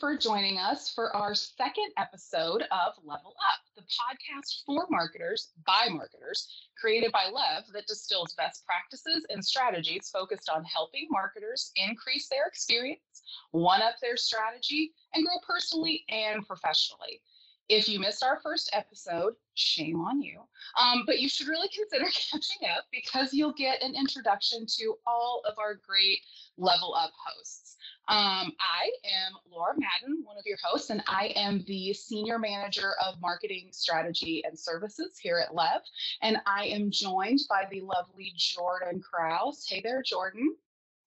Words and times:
for 0.00 0.16
joining 0.16 0.58
us 0.58 0.90
for 0.90 1.14
our 1.16 1.34
second 1.34 1.90
episode 1.96 2.62
of 2.70 2.92
Level 3.04 3.34
Up, 3.48 3.60
the 3.76 3.82
podcast 3.82 4.64
for 4.66 4.86
marketers 4.90 5.52
by 5.64 5.88
marketers, 5.90 6.48
created 6.78 7.12
by 7.12 7.28
Lev 7.32 7.64
that 7.72 7.86
distills 7.86 8.34
best 8.34 8.66
practices 8.66 9.24
and 9.30 9.44
strategies 9.44 10.10
focused 10.10 10.50
on 10.50 10.64
helping 10.64 11.06
marketers 11.10 11.72
increase 11.76 12.28
their 12.28 12.46
experience, 12.46 13.22
one 13.52 13.80
up 13.80 13.94
their 14.02 14.16
strategy, 14.16 14.92
and 15.14 15.24
grow 15.24 15.36
personally 15.46 16.04
and 16.08 16.46
professionally. 16.46 17.22
If 17.68 17.88
you 17.88 17.98
missed 17.98 18.22
our 18.22 18.38
first 18.42 18.70
episode, 18.72 19.34
shame 19.54 20.00
on 20.00 20.20
you. 20.20 20.40
Um, 20.80 21.02
but 21.06 21.18
you 21.20 21.28
should 21.28 21.48
really 21.48 21.68
consider 21.68 22.04
catching 22.12 22.68
up 22.68 22.84
because 22.92 23.32
you'll 23.32 23.54
get 23.54 23.82
an 23.82 23.94
introduction 23.94 24.66
to 24.78 24.94
all 25.06 25.42
of 25.48 25.58
our 25.58 25.74
great 25.74 26.20
Level 26.56 26.94
Up 26.94 27.12
hosts. 27.24 27.65
Um, 28.08 28.52
I 28.60 28.92
am 29.04 29.32
Laura 29.50 29.74
Madden, 29.76 30.22
one 30.22 30.38
of 30.38 30.46
your 30.46 30.58
hosts, 30.62 30.90
and 30.90 31.02
I 31.08 31.32
am 31.34 31.64
the 31.66 31.92
Senior 31.92 32.38
Manager 32.38 32.92
of 33.04 33.20
Marketing 33.20 33.70
Strategy 33.72 34.44
and 34.46 34.56
Services 34.56 35.18
here 35.18 35.38
at 35.38 35.56
Lev. 35.56 35.80
And 36.22 36.36
I 36.46 36.66
am 36.66 36.92
joined 36.92 37.40
by 37.48 37.66
the 37.68 37.80
lovely 37.80 38.32
Jordan 38.36 39.00
Kraus. 39.00 39.66
Hey 39.68 39.80
there, 39.82 40.02
Jordan. 40.02 40.54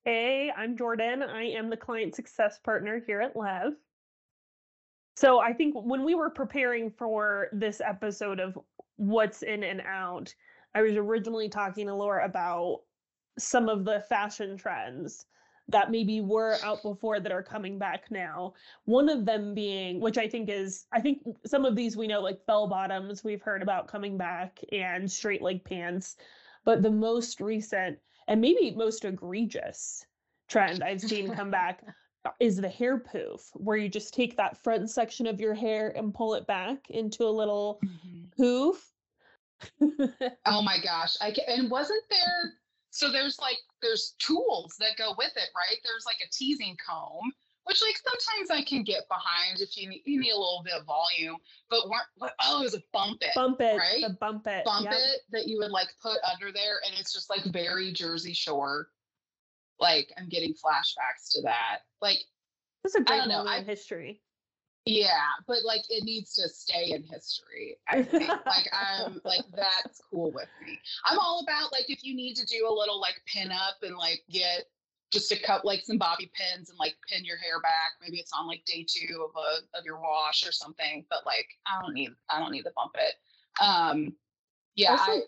Hey, 0.04 0.52
I'm 0.58 0.76
Jordan. 0.76 1.24
I 1.24 1.44
am 1.44 1.70
the 1.70 1.78
Client 1.78 2.16
Success 2.16 2.60
Partner 2.60 3.02
here 3.08 3.22
at 3.22 3.38
Lev. 3.38 3.76
So 5.16 5.40
I 5.40 5.54
think 5.54 5.76
when 5.76 6.04
we 6.04 6.16
were 6.16 6.30
preparing 6.30 6.92
for 6.92 7.48
this 7.54 7.80
episode 7.80 8.42
of 8.42 8.60
What's 8.98 9.42
In 9.42 9.64
and 9.64 9.82
Out, 9.88 10.36
I 10.76 10.82
was 10.82 10.98
originally 10.98 11.48
talking 11.48 11.88
to 11.88 11.96
Laura 11.96 12.26
about 12.26 12.82
some 13.38 13.70
of 13.70 13.86
the 13.86 14.02
fashion 14.10 14.58
trends 14.58 15.26
that 15.70 15.92
maybe 15.92 16.22
were 16.22 16.58
out 16.64 16.82
before 16.82 17.20
that 17.20 17.32
are 17.32 17.44
coming 17.44 17.78
back 17.78 18.10
now. 18.10 18.54
One 18.86 19.10
of 19.10 19.26
them 19.26 19.54
being, 19.54 20.00
which 20.00 20.18
I 20.18 20.28
think 20.28 20.50
is, 20.50 20.86
I 20.92 21.00
think 21.00 21.22
some 21.46 21.66
of 21.66 21.76
these 21.76 21.96
we 21.96 22.08
know, 22.08 22.22
like 22.22 22.46
bell 22.46 22.68
bottoms, 22.68 23.24
we've 23.24 23.42
heard 23.42 23.62
about 23.62 23.88
coming 23.88 24.18
back, 24.18 24.60
and 24.72 25.10
straight 25.10 25.42
leg 25.42 25.64
pants. 25.64 26.18
But 26.66 26.84
the 26.84 26.92
most 26.92 27.40
recent 27.40 28.00
and 28.28 28.42
maybe 28.42 28.76
most 28.76 29.06
egregious 29.06 30.06
trend 30.48 30.84
I've 30.84 31.02
seen 31.02 31.34
come 31.34 31.52
back 31.52 31.84
is 32.40 32.58
the 32.58 32.70
hair 32.70 33.00
poof, 33.00 33.50
where 33.54 33.78
you 33.78 33.90
just 33.90 34.14
take 34.14 34.36
that 34.38 34.58
front 34.58 34.90
section 34.90 35.26
of 35.28 35.40
your 35.40 35.54
hair 35.54 35.94
and 35.96 36.14
pull 36.14 36.34
it 36.34 36.46
back 36.48 36.90
into 36.90 37.24
a 37.24 37.30
little 37.30 37.80
mm-hmm. 37.86 38.26
poof. 38.38 38.92
oh 40.46 40.62
my 40.62 40.78
gosh. 40.84 41.16
I 41.22 41.32
can, 41.32 41.44
and 41.48 41.72
wasn't 41.72 42.04
there 42.10 42.54
so 43.00 43.10
there's 43.10 43.40
like 43.40 43.58
there's 43.82 44.16
tools 44.20 44.76
that 44.80 44.98
go 44.98 45.16
with 45.18 45.32
it, 45.38 45.50
right? 45.56 45.78
There's 45.86 46.06
like 46.06 46.18
a 46.22 46.30
teasing 46.34 46.76
comb, 46.86 47.32
which 47.64 47.82
like 47.82 47.96
sometimes 47.98 48.52
I 48.52 48.62
can 48.62 48.84
get 48.84 49.08
behind 49.08 49.62
if 49.62 49.78
you 49.78 49.88
need, 49.88 50.02
you 50.04 50.20
need 50.20 50.32
a 50.32 50.38
little 50.38 50.62
bit 50.66 50.74
of 50.74 50.86
volume. 50.86 51.38
But 51.70 51.88
what, 51.88 52.34
oh, 52.44 52.60
it 52.60 52.64
was 52.64 52.76
a 52.76 52.84
bump 52.92 53.20
it, 53.22 53.32
bump 53.36 53.62
it, 53.62 53.78
right? 53.78 54.02
The 54.02 54.18
bump 54.20 54.48
it, 54.48 54.66
bump 54.66 54.84
yep. 54.84 54.96
it 54.96 55.22
that 55.32 55.48
you 55.48 55.60
would 55.60 55.72
like 55.72 55.88
put 56.02 56.18
under 56.30 56.52
there, 56.52 56.82
and 56.86 56.94
it's 57.00 57.14
just 57.14 57.30
like 57.30 57.46
very 57.46 57.94
Jersey 57.94 58.34
Shore. 58.34 58.90
Like 59.80 60.12
I'm 60.18 60.28
getting 60.28 60.52
flashbacks 60.52 61.32
to 61.36 61.42
that. 61.44 61.80
Like 62.02 62.18
it's 62.84 62.96
a 62.96 63.02
great 63.02 63.30
moment 63.30 63.60
in 63.60 63.66
history. 63.66 64.22
Yeah, 64.86 65.28
but 65.46 65.58
like 65.64 65.84
it 65.90 66.04
needs 66.04 66.34
to 66.36 66.50
stay 66.50 66.92
in 66.92 67.04
history. 67.04 67.78
I 67.88 68.04
think 68.04 68.30
like 68.30 68.68
I'm 68.74 69.22
like 69.24 69.44
that's 69.56 70.02
cool 70.12 70.32
with 70.32 70.48
me. 70.66 70.80
I'm 71.06 71.20
all 71.20 71.42
about 71.44 71.72
like 71.72 71.90
if 71.90 72.04
you 72.04 72.16
need 72.16 72.36
to 72.36 72.46
do 72.46 72.68
a 72.68 72.74
little 72.74 73.00
like 73.00 73.22
pin 73.26 73.52
up 73.52 73.78
and 73.84 73.96
like 73.98 74.24
get 74.30 74.66
just 75.12 75.32
a 75.32 75.40
cut 75.40 75.66
like 75.66 75.84
some 75.84 75.98
bobby 75.98 76.32
pins 76.34 76.70
and 76.70 76.80
like 76.80 76.96
pin 77.08 77.26
your 77.26 77.38
hair 77.38 77.60
back. 77.62 77.94
Maybe 78.02 78.18
it's 78.18 78.32
on 78.38 78.48
like 78.48 78.64
day 78.66 78.86
two 78.88 79.28
of 79.28 79.32
a 79.36 79.78
of 79.78 79.86
your 79.86 80.00
wash 80.00 80.48
or 80.48 80.52
something. 80.52 81.06
But 81.10 81.26
like 81.26 81.48
I 81.68 81.82
don't 81.82 81.94
need 81.94 82.12
I 82.30 82.40
don't 82.40 82.52
need 82.52 82.64
to 82.64 82.74
bump 82.76 82.96
it. 82.96 83.16
Um 83.64 84.14
yeah, 84.76 84.92
also, 84.92 85.12
I, 85.12 85.22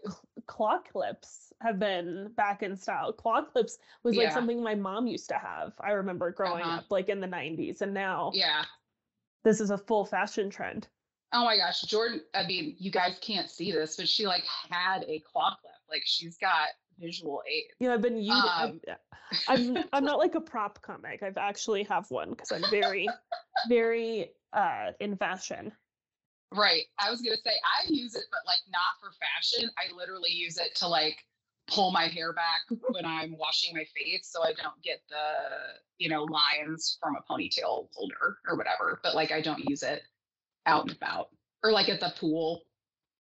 claw 0.47 0.77
clips 0.79 1.51
have 1.61 1.77
been 1.77 2.31
back 2.37 2.63
in 2.63 2.77
style. 2.77 3.11
Claw 3.11 3.41
clips 3.41 3.79
was 4.03 4.15
like 4.15 4.27
yeah. 4.27 4.33
something 4.33 4.63
my 4.63 4.75
mom 4.75 5.07
used 5.07 5.27
to 5.27 5.35
have. 5.35 5.73
I 5.81 5.91
remember 5.91 6.31
growing 6.31 6.63
uh-huh. 6.63 6.77
up 6.77 6.85
like 6.89 7.09
in 7.09 7.19
the 7.19 7.27
90s 7.27 7.81
and 7.81 7.93
now 7.93 8.31
Yeah 8.33 8.63
this 9.43 9.59
is 9.59 9.69
a 9.69 9.77
full 9.77 10.05
fashion 10.05 10.49
trend. 10.49 10.87
Oh 11.33 11.45
my 11.45 11.57
gosh, 11.57 11.81
Jordan, 11.81 12.21
I 12.35 12.45
mean, 12.45 12.75
you 12.77 12.91
guys 12.91 13.17
can't 13.21 13.49
see 13.49 13.71
this, 13.71 13.95
but 13.95 14.07
she 14.07 14.27
like 14.27 14.43
had 14.69 15.03
a 15.07 15.19
claw 15.19 15.55
clip. 15.61 15.73
Like 15.89 16.03
she's 16.05 16.37
got 16.37 16.67
visual 16.99 17.41
aids. 17.49 17.73
Yeah, 17.79 17.93
I've 17.93 18.01
been 18.01 18.17
using 18.17 18.33
um, 18.33 18.81
I'm 19.47 19.77
I'm 19.93 20.03
not 20.03 20.17
like 20.17 20.35
a 20.35 20.41
prop 20.41 20.81
comic. 20.81 21.23
I've 21.23 21.37
actually 21.37 21.83
have 21.83 22.09
one 22.11 22.31
because 22.31 22.51
I'm 22.51 22.63
very, 22.69 23.07
very 23.69 24.31
uh 24.53 24.91
in 24.99 25.15
fashion. 25.15 25.71
Right. 26.53 26.83
I 26.99 27.09
was 27.09 27.21
gonna 27.21 27.37
say 27.37 27.51
I 27.63 27.87
use 27.87 28.15
it, 28.15 28.25
but 28.29 28.41
like 28.45 28.59
not 28.69 28.99
for 28.99 29.11
fashion. 29.19 29.69
I 29.77 29.95
literally 29.95 30.31
use 30.31 30.57
it 30.57 30.75
to 30.75 30.87
like 30.87 31.25
pull 31.71 31.91
my 31.91 32.07
hair 32.07 32.33
back 32.33 32.61
when 32.89 33.05
I'm 33.05 33.37
washing 33.37 33.73
my 33.73 33.85
face 33.95 34.27
so 34.29 34.43
I 34.43 34.53
don't 34.53 34.81
get 34.83 35.01
the, 35.09 35.15
you 35.97 36.09
know, 36.09 36.23
lines 36.23 36.97
from 37.01 37.15
a 37.15 37.21
ponytail 37.31 37.87
holder 37.93 38.37
or 38.47 38.57
whatever. 38.57 38.99
But 39.03 39.15
like 39.15 39.31
I 39.31 39.41
don't 39.41 39.67
use 39.69 39.81
it 39.83 40.03
out 40.65 40.83
and 40.83 40.95
about 40.95 41.29
or 41.63 41.71
like 41.71 41.89
at 41.89 41.99
the 41.99 42.13
pool. 42.19 42.61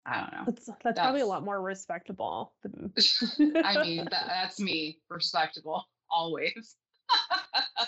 I 0.06 0.20
don't 0.20 0.32
know. 0.32 0.42
That's, 0.46 0.66
that's, 0.66 0.78
that's 0.82 0.98
probably 0.98 1.20
a 1.20 1.26
lot 1.26 1.44
more 1.44 1.60
respectable. 1.60 2.54
Than... 2.62 2.92
I 3.64 3.82
mean, 3.82 4.04
that, 4.10 4.24
that's 4.26 4.58
me, 4.58 4.98
respectable 5.08 5.84
always. 6.10 6.76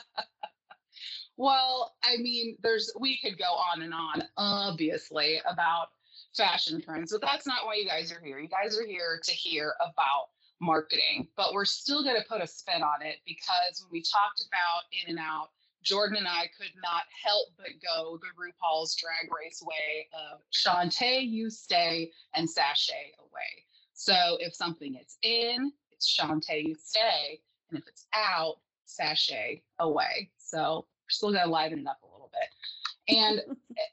well, 1.36 1.92
I 2.04 2.16
mean, 2.18 2.56
there's 2.62 2.92
we 2.98 3.18
could 3.18 3.38
go 3.38 3.44
on 3.44 3.82
and 3.82 3.94
on, 3.94 4.22
obviously, 4.36 5.40
about 5.50 5.88
fashion 6.36 6.80
trends, 6.80 7.12
but 7.12 7.20
that's 7.20 7.46
not 7.46 7.64
why 7.64 7.74
you 7.74 7.86
guys 7.86 8.12
are 8.12 8.20
here. 8.22 8.38
You 8.38 8.48
guys 8.48 8.78
are 8.78 8.86
here 8.86 9.20
to 9.22 9.32
hear 9.32 9.74
about 9.80 10.28
marketing, 10.62 11.26
but 11.36 11.52
we're 11.52 11.64
still 11.64 12.02
going 12.02 12.16
to 12.16 12.28
put 12.28 12.40
a 12.40 12.46
spin 12.46 12.82
on 12.82 13.02
it 13.02 13.16
because 13.26 13.82
when 13.82 13.90
we 13.90 14.00
talked 14.00 14.44
about 14.46 14.84
In 14.92 15.10
and 15.10 15.18
Out, 15.18 15.48
Jordan 15.82 16.16
and 16.16 16.28
I 16.28 16.48
could 16.56 16.70
not 16.80 17.02
help 17.24 17.48
but 17.56 17.66
go 17.82 18.18
the 18.18 18.28
RuPaul's 18.40 18.94
Drag 18.94 19.30
Race 19.34 19.60
way 19.62 20.06
of 20.14 20.40
Shantay, 20.52 21.28
you 21.28 21.50
stay, 21.50 22.12
and 22.34 22.48
sashay 22.48 23.12
away. 23.18 23.66
So 23.92 24.38
if 24.40 24.54
something 24.54 24.94
is 24.94 25.18
in, 25.22 25.72
it's 25.90 26.16
Shantay, 26.16 26.64
you 26.64 26.76
stay, 26.76 27.40
and 27.70 27.78
if 27.78 27.88
it's 27.88 28.06
out, 28.14 28.58
sashay 28.84 29.62
away. 29.80 30.30
So 30.38 30.86
we're 31.02 31.10
still 31.10 31.32
going 31.32 31.44
to 31.44 31.50
liven 31.50 31.80
it 31.80 31.86
up 31.88 31.98
a 32.04 32.06
little 32.06 32.30
bit. 32.32 33.16
And 33.16 33.42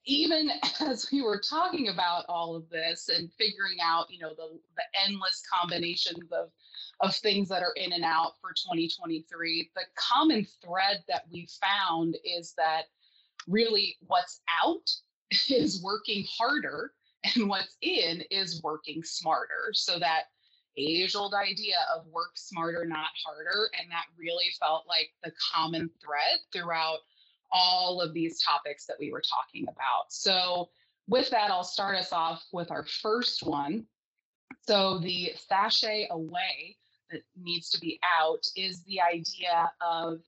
even 0.06 0.52
as 0.80 1.10
we 1.12 1.22
were 1.22 1.40
talking 1.40 1.90
about 1.90 2.26
all 2.28 2.56
of 2.56 2.70
this 2.70 3.10
and 3.10 3.32
figuring 3.34 3.78
out, 3.84 4.08
you 4.10 4.20
know, 4.20 4.34
the 4.36 4.60
the 4.76 4.84
endless 5.06 5.44
combinations 5.52 6.32
of 6.32 6.50
of 7.02 7.16
things 7.16 7.48
that 7.50 7.64
are 7.64 7.74
in 7.78 7.94
and 7.94 8.04
out 8.04 8.34
for 8.42 8.50
2023, 8.50 9.72
the 9.74 9.82
common 9.96 10.46
thread 10.62 11.04
that 11.08 11.24
we 11.32 11.48
found 11.62 12.18
is 12.26 12.54
that 12.58 12.84
really 13.48 13.98
what's 14.08 14.42
out 14.64 14.90
is 15.50 15.82
working 15.82 16.26
harder 16.30 16.92
and 17.36 17.48
what's 17.50 17.78
in 17.82 18.22
is 18.32 18.62
working 18.64 19.04
smarter. 19.04 19.72
So 19.74 20.00
that 20.00 20.24
age 20.78 21.16
old 21.16 21.34
idea 21.34 21.76
of 21.94 22.06
work 22.08 22.32
smarter, 22.36 22.86
not 22.86 23.10
harder. 23.26 23.70
And 23.80 23.92
that 23.92 24.06
really 24.18 24.52
felt 24.60 24.86
like 24.88 25.10
the 25.24 25.32
common 25.54 25.90
thread 26.02 26.40
throughout 26.54 27.00
all 27.52 28.02
of 28.02 28.14
these 28.14 28.42
topics 28.42 28.86
that 28.86 28.98
we 29.00 29.12
were 29.12 29.22
talking 29.22 29.64
about. 29.64 30.06
So, 30.10 30.70
with 31.08 31.30
that, 31.32 31.50
I'll 31.50 31.64
start 31.64 31.98
us 31.98 32.14
off 32.14 32.46
with 32.52 32.70
our 32.72 32.86
first 32.86 33.44
one. 33.44 33.86
So, 34.68 35.00
the 35.00 35.34
sashay 35.36 36.08
away 36.12 36.78
that 37.12 37.22
needs 37.42 37.70
to 37.72 37.80
be 37.80 38.00
out 38.20 38.46
is 38.56 38.84
the 38.84 39.02
idea 39.02 39.72
of 39.82 40.22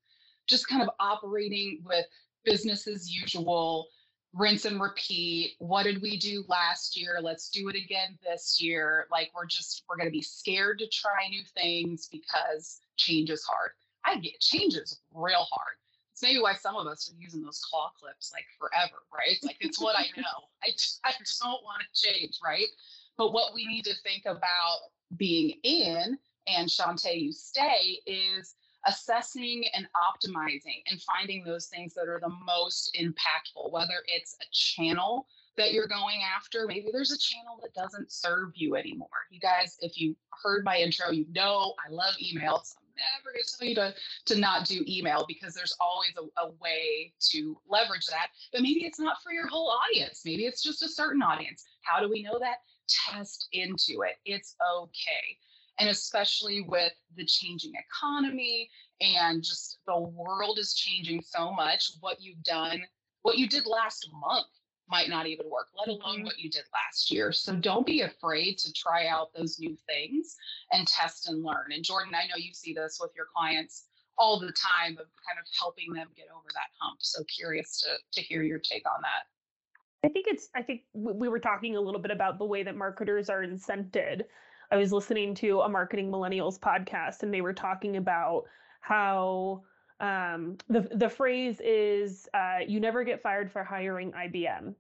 just 0.48 0.68
kind 0.68 0.82
of 0.82 0.90
operating 1.00 1.82
with 1.86 2.06
business 2.44 2.88
as 2.88 3.14
usual, 3.14 3.88
rinse 4.34 4.66
and 4.66 4.82
repeat. 4.82 5.56
What 5.60 5.84
did 5.84 6.02
we 6.02 6.18
do 6.18 6.44
last 6.48 6.98
year? 7.00 7.20
Let's 7.22 7.50
do 7.50 7.70
it 7.70 7.76
again 7.76 8.18
this 8.24 8.62
year. 8.62 9.08
Like 9.12 9.32
we're 9.36 9.46
just 9.46 9.84
we're 9.90 9.98
going 9.98 10.10
to 10.10 10.12
be 10.12 10.22
scared 10.22 10.80
to 10.80 10.88
try 10.88 11.28
new 11.30 11.44
things 11.56 12.08
because 12.12 12.80
change 12.98 13.30
is 13.30 13.44
hard. 13.44 13.72
I 14.06 14.18
get 14.18 14.40
change 14.40 14.76
is 14.76 15.00
real 15.14 15.46
hard. 15.52 15.76
It's 16.22 16.28
maybe 16.28 16.40
why 16.40 16.54
some 16.54 16.76
of 16.76 16.86
us 16.86 17.10
are 17.10 17.20
using 17.20 17.42
those 17.42 17.60
claw 17.68 17.92
clips 18.00 18.32
like 18.32 18.46
forever, 18.60 19.02
right? 19.12 19.38
Like 19.42 19.58
it's 19.60 19.82
what 19.82 19.98
I 19.98 20.06
know. 20.16 20.50
I 20.64 20.68
I 21.04 21.14
just 21.18 21.42
don't 21.42 21.64
want 21.64 21.82
to 21.82 22.10
change, 22.10 22.38
right? 22.44 22.68
But 23.18 23.34
what 23.34 23.56
we 23.56 23.66
need 23.66 23.86
to 23.86 23.96
think 24.04 24.26
about 24.28 24.80
being 25.18 25.58
in 25.64 26.20
and 26.48 26.70
Shantay 26.70 27.22
You 27.22 27.32
Stay 27.32 28.02
is 28.06 28.54
assessing 28.86 29.66
and 29.74 29.88
optimizing 29.96 30.84
and 30.92 31.02
finding 31.02 31.44
those 31.44 31.68
things 31.68 31.96
that 31.96 32.08
are 32.08 32.20
the 32.22 32.34
most 32.46 32.96
impactful, 33.00 33.72
whether 33.72 34.04
it's 34.06 34.36
a 34.42 34.46
channel 34.52 35.26
that 35.58 35.74
you're 35.74 35.88
going 35.88 36.22
after. 36.36 36.68
Maybe 36.68 36.90
there's 36.92 37.12
a 37.12 37.18
channel 37.18 37.60
that 37.64 37.74
doesn't 37.74 38.12
serve 38.12 38.52
you 38.54 38.76
anymore. 38.76 39.10
You 39.32 39.40
guys, 39.40 39.78
if 39.82 40.00
you 40.00 40.16
heard 40.44 40.64
my 40.64 40.78
intro, 40.78 41.10
you 41.10 41.26
know 41.32 41.74
I 41.84 41.92
love 41.92 42.14
emails. 42.24 42.76
Never 42.96 43.34
going 43.34 43.44
to 43.46 43.58
tell 43.58 43.68
you 43.68 43.76
to, 43.76 43.94
to 44.34 44.40
not 44.40 44.66
do 44.66 44.84
email 44.88 45.26
because 45.28 45.54
there's 45.54 45.76
always 45.80 46.12
a, 46.18 46.42
a 46.42 46.52
way 46.62 47.14
to 47.30 47.58
leverage 47.68 48.06
that. 48.08 48.28
But 48.52 48.62
maybe 48.62 48.86
it's 48.86 49.00
not 49.00 49.22
for 49.24 49.32
your 49.32 49.48
whole 49.48 49.70
audience. 49.70 50.22
Maybe 50.26 50.46
it's 50.46 50.64
just 50.64 50.84
a 50.84 50.90
certain 50.90 51.22
audience. 51.22 51.66
How 51.82 52.00
do 52.00 52.10
we 52.10 52.24
know 52.24 52.40
that? 52.40 52.58
Test 52.88 53.48
into 53.54 54.02
it. 54.04 54.18
It's 54.26 54.56
okay. 54.76 55.38
And 55.80 55.90
especially 55.90 56.62
with 56.62 56.94
the 57.16 57.26
changing 57.26 57.74
economy 57.76 58.70
and 59.00 59.44
just 59.44 59.80
the 59.88 59.98
world 59.98 60.60
is 60.60 60.74
changing 60.74 61.22
so 61.22 61.52
much, 61.52 61.92
what 62.02 62.22
you've 62.22 62.44
done, 62.44 62.82
what 63.24 63.38
you 63.38 63.48
did 63.48 63.66
last 63.66 64.08
month 64.14 64.48
might 64.92 65.10
not 65.10 65.26
even 65.26 65.50
work, 65.50 65.70
let 65.78 65.88
alone 65.88 66.18
mm-hmm. 66.18 66.26
what 66.26 66.38
you 66.38 66.50
did 66.50 66.66
last 66.74 67.10
year. 67.10 67.32
So 67.32 67.56
don't 67.56 67.86
be 67.86 68.02
afraid 68.02 68.58
to 68.60 68.74
try 68.74 69.08
out 69.08 69.34
those 69.34 69.58
new 69.58 69.76
things 69.88 70.36
and 70.74 70.86
test 70.86 71.30
and 71.30 71.44
learn. 71.44 71.72
And 71.72 71.84
Jordan, 71.84 72.14
I 72.14 72.28
know 72.28 72.36
you 72.38 72.54
see 72.54 72.74
this 72.74 73.00
with 73.02 73.12
your 73.16 73.28
clients 73.34 73.86
all 74.18 74.40
the 74.40 74.52
time 74.52 74.92
of 74.92 75.08
kind 75.26 75.40
of 75.40 75.46
helping 75.58 75.94
them 75.94 76.10
get 76.16 76.28
over 76.32 76.48
that 76.54 76.70
hump. 76.80 77.00
So 77.02 77.24
curious 77.24 77.80
to 77.82 78.20
to 78.20 78.22
hear 78.22 78.44
your 78.44 78.60
take 78.60 78.84
on 78.86 79.02
that. 79.02 80.08
I 80.08 80.12
think 80.12 80.28
it's 80.28 80.50
I 80.54 80.62
think 80.62 80.82
we 80.94 81.30
were 81.30 81.40
talking 81.40 81.78
a 81.78 81.82
little 81.82 82.02
bit 82.02 82.12
about 82.12 82.38
the 82.38 82.46
way 82.46 82.62
that 82.64 82.76
marketers 82.76 83.30
are 83.30 83.42
incented. 83.42 84.24
I 84.70 84.78
was 84.78 84.92
listening 84.92 85.36
to 85.36 85.62
a 85.62 85.70
marketing 85.70 86.12
millennials 86.12 86.60
podcast 86.60 87.24
and 87.24 87.34
they 87.34 87.42
were 87.42 87.54
talking 87.54 87.98
about 87.98 88.44
how 88.82 89.64
um, 90.02 90.58
the 90.68 90.82
the 90.96 91.10
phrase 91.10 91.62
is 91.64 92.28
uh, 92.34 92.60
"you 92.68 92.80
never 92.80 93.04
get 93.04 93.22
fired 93.22 93.52
for 93.52 93.64
hiring 93.64 94.12
IBM," 94.12 94.74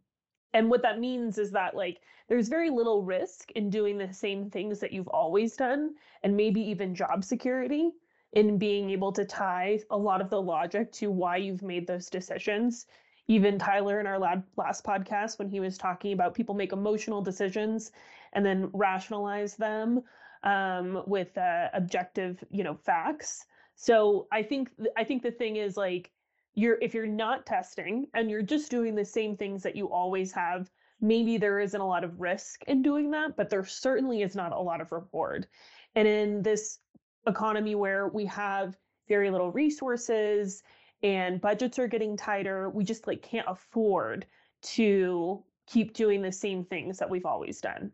and 0.53 0.69
what 0.69 0.81
that 0.83 0.99
means 0.99 1.37
is 1.37 1.51
that 1.51 1.75
like 1.75 2.01
there's 2.27 2.47
very 2.47 2.69
little 2.69 3.03
risk 3.03 3.51
in 3.51 3.69
doing 3.69 3.97
the 3.97 4.13
same 4.13 4.49
things 4.49 4.79
that 4.79 4.91
you've 4.91 5.07
always 5.09 5.55
done, 5.55 5.95
and 6.23 6.35
maybe 6.35 6.61
even 6.61 6.95
job 6.95 7.23
security 7.23 7.91
in 8.33 8.57
being 8.57 8.89
able 8.89 9.11
to 9.11 9.25
tie 9.25 9.79
a 9.89 9.97
lot 9.97 10.21
of 10.21 10.29
the 10.29 10.41
logic 10.41 10.91
to 10.93 11.11
why 11.11 11.35
you've 11.37 11.63
made 11.63 11.85
those 11.85 12.09
decisions. 12.09 12.85
Even 13.27 13.59
Tyler 13.59 13.99
in 13.99 14.07
our 14.07 14.19
last 14.19 14.83
podcast, 14.83 15.37
when 15.37 15.49
he 15.49 15.59
was 15.59 15.77
talking 15.77 16.13
about 16.13 16.33
people 16.33 16.55
make 16.55 16.73
emotional 16.73 17.21
decisions 17.21 17.91
and 18.33 18.45
then 18.45 18.69
rationalize 18.73 19.55
them 19.55 20.01
um, 20.43 21.03
with 21.05 21.37
uh, 21.37 21.67
objective, 21.73 22.43
you 22.49 22.63
know, 22.63 22.75
facts 22.75 23.45
so 23.81 24.27
I 24.31 24.43
think 24.43 24.69
I 24.95 25.03
think 25.03 25.23
the 25.23 25.31
thing 25.31 25.55
is 25.55 25.75
like 25.75 26.11
you're 26.53 26.77
if 26.81 26.93
you're 26.93 27.07
not 27.07 27.45
testing 27.45 28.07
and 28.13 28.29
you're 28.29 28.41
just 28.41 28.69
doing 28.71 28.95
the 28.95 29.05
same 29.05 29.37
things 29.37 29.63
that 29.63 29.75
you 29.75 29.91
always 29.91 30.31
have, 30.31 30.69
maybe 30.99 31.37
there 31.37 31.59
isn't 31.59 31.79
a 31.79 31.87
lot 31.87 32.03
of 32.03 32.19
risk 32.19 32.63
in 32.67 32.81
doing 32.81 33.11
that, 33.11 33.35
but 33.35 33.49
there 33.49 33.65
certainly 33.65 34.21
is 34.21 34.35
not 34.35 34.51
a 34.51 34.59
lot 34.59 34.81
of 34.81 34.91
reward. 34.91 35.47
And 35.95 36.07
in 36.07 36.41
this 36.41 36.79
economy 37.27 37.75
where 37.75 38.07
we 38.07 38.25
have 38.25 38.77
very 39.07 39.29
little 39.29 39.51
resources 39.51 40.63
and 41.03 41.41
budgets 41.41 41.79
are 41.79 41.87
getting 41.87 42.15
tighter, 42.15 42.69
we 42.69 42.83
just 42.83 43.07
like 43.07 43.21
can't 43.21 43.47
afford 43.49 44.25
to 44.61 45.43
keep 45.67 45.93
doing 45.93 46.21
the 46.21 46.31
same 46.31 46.63
things 46.63 46.97
that 46.99 47.09
we've 47.09 47.25
always 47.25 47.59
done. 47.61 47.91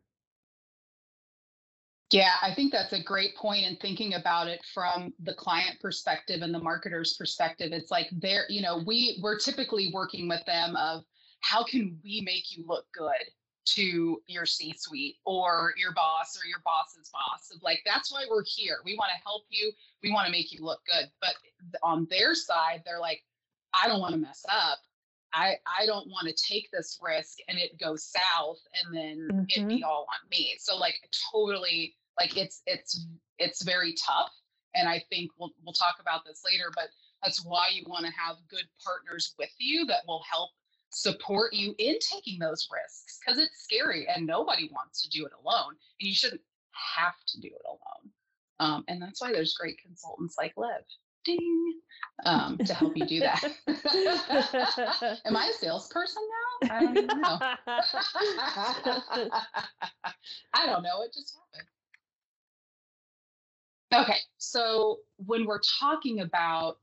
Yeah, 2.11 2.31
I 2.41 2.53
think 2.53 2.71
that's 2.71 2.93
a 2.93 3.03
great 3.03 3.35
point 3.35 3.65
in 3.65 3.75
thinking 3.77 4.13
about 4.13 4.47
it 4.47 4.61
from 4.73 5.13
the 5.23 5.33
client 5.33 5.79
perspective 5.81 6.41
and 6.41 6.53
the 6.53 6.59
marketer's 6.59 7.17
perspective. 7.17 7.73
It's 7.73 7.91
like 7.91 8.07
they're, 8.13 8.45
you 8.47 8.61
know, 8.61 8.81
we 8.85 9.19
we're 9.21 9.37
typically 9.37 9.91
working 9.93 10.29
with 10.29 10.45
them 10.45 10.77
of 10.77 11.03
how 11.41 11.63
can 11.63 11.99
we 12.03 12.21
make 12.21 12.55
you 12.55 12.63
look 12.65 12.85
good 12.93 13.11
to 13.65 14.21
your 14.27 14.45
C-suite 14.45 15.17
or 15.25 15.73
your 15.77 15.93
boss 15.93 16.37
or 16.41 16.47
your 16.47 16.59
boss's 16.63 17.09
boss. 17.09 17.51
Of 17.53 17.61
like 17.61 17.81
that's 17.85 18.09
why 18.11 18.23
we're 18.29 18.45
here. 18.45 18.77
We 18.85 18.95
want 18.95 19.11
to 19.15 19.21
help 19.25 19.43
you. 19.49 19.73
We 20.01 20.13
want 20.13 20.27
to 20.27 20.31
make 20.31 20.53
you 20.53 20.63
look 20.63 20.79
good. 20.85 21.11
But 21.19 21.35
on 21.83 22.07
their 22.09 22.33
side, 22.35 22.83
they're 22.85 23.01
like, 23.01 23.21
I 23.73 23.89
don't 23.89 23.99
want 23.99 24.13
to 24.13 24.19
mess 24.19 24.45
up. 24.49 24.79
I, 25.33 25.55
I 25.79 25.85
don't 25.85 26.07
want 26.07 26.27
to 26.27 26.33
take 26.33 26.69
this 26.71 26.99
risk 27.01 27.37
and 27.47 27.57
it 27.57 27.79
goes 27.79 28.05
south 28.05 28.59
and 28.83 28.95
then 28.95 29.27
mm-hmm. 29.31 29.43
it 29.49 29.67
be 29.67 29.83
all 29.83 30.07
on 30.09 30.29
me. 30.29 30.55
So 30.59 30.77
like 30.77 30.95
totally 31.31 31.95
like 32.19 32.37
it's 32.37 32.61
it's 32.65 33.05
it's 33.37 33.63
very 33.63 33.93
tough. 33.93 34.33
And 34.75 34.87
I 34.87 35.03
think 35.09 35.31
we'll 35.37 35.51
we'll 35.63 35.73
talk 35.73 35.97
about 35.99 36.25
this 36.25 36.41
later, 36.45 36.71
but 36.73 36.89
that's 37.23 37.43
why 37.45 37.69
you 37.73 37.83
want 37.87 38.05
to 38.05 38.11
have 38.11 38.37
good 38.49 38.65
partners 38.83 39.33
with 39.37 39.51
you 39.57 39.85
that 39.87 40.01
will 40.07 40.23
help 40.29 40.51
support 40.89 41.53
you 41.53 41.75
in 41.77 41.97
taking 41.99 42.39
those 42.39 42.67
risks 42.71 43.19
because 43.19 43.39
it's 43.39 43.63
scary 43.63 44.07
and 44.07 44.25
nobody 44.25 44.69
wants 44.73 45.01
to 45.01 45.09
do 45.09 45.25
it 45.25 45.31
alone. 45.43 45.71
And 45.99 46.07
you 46.07 46.13
shouldn't 46.13 46.41
have 46.95 47.15
to 47.27 47.39
do 47.39 47.47
it 47.47 47.65
alone. 47.65 48.11
Um, 48.59 48.83
and 48.87 49.01
that's 49.01 49.21
why 49.21 49.31
there's 49.31 49.53
great 49.53 49.79
consultants 49.81 50.35
like 50.37 50.53
Lev 50.57 50.81
ding, 51.27 51.73
um, 52.25 52.57
to 52.57 52.73
help 52.73 52.97
you 52.97 53.05
do 53.05 53.19
that. 53.19 53.43
Am 55.25 55.35
I 55.35 55.47
a 55.47 55.53
salesperson 55.53 56.23
now? 56.61 56.75
I 56.75 56.85
don't 56.85 57.07
know. 57.07 57.39
I 60.53 60.65
don't 60.65 60.83
know. 60.83 61.01
It 61.03 61.13
just 61.13 61.35
happened. 61.35 61.67
Okay, 63.93 64.19
so 64.37 64.99
when 65.25 65.45
we're 65.45 65.61
talking 65.79 66.21
about 66.21 66.79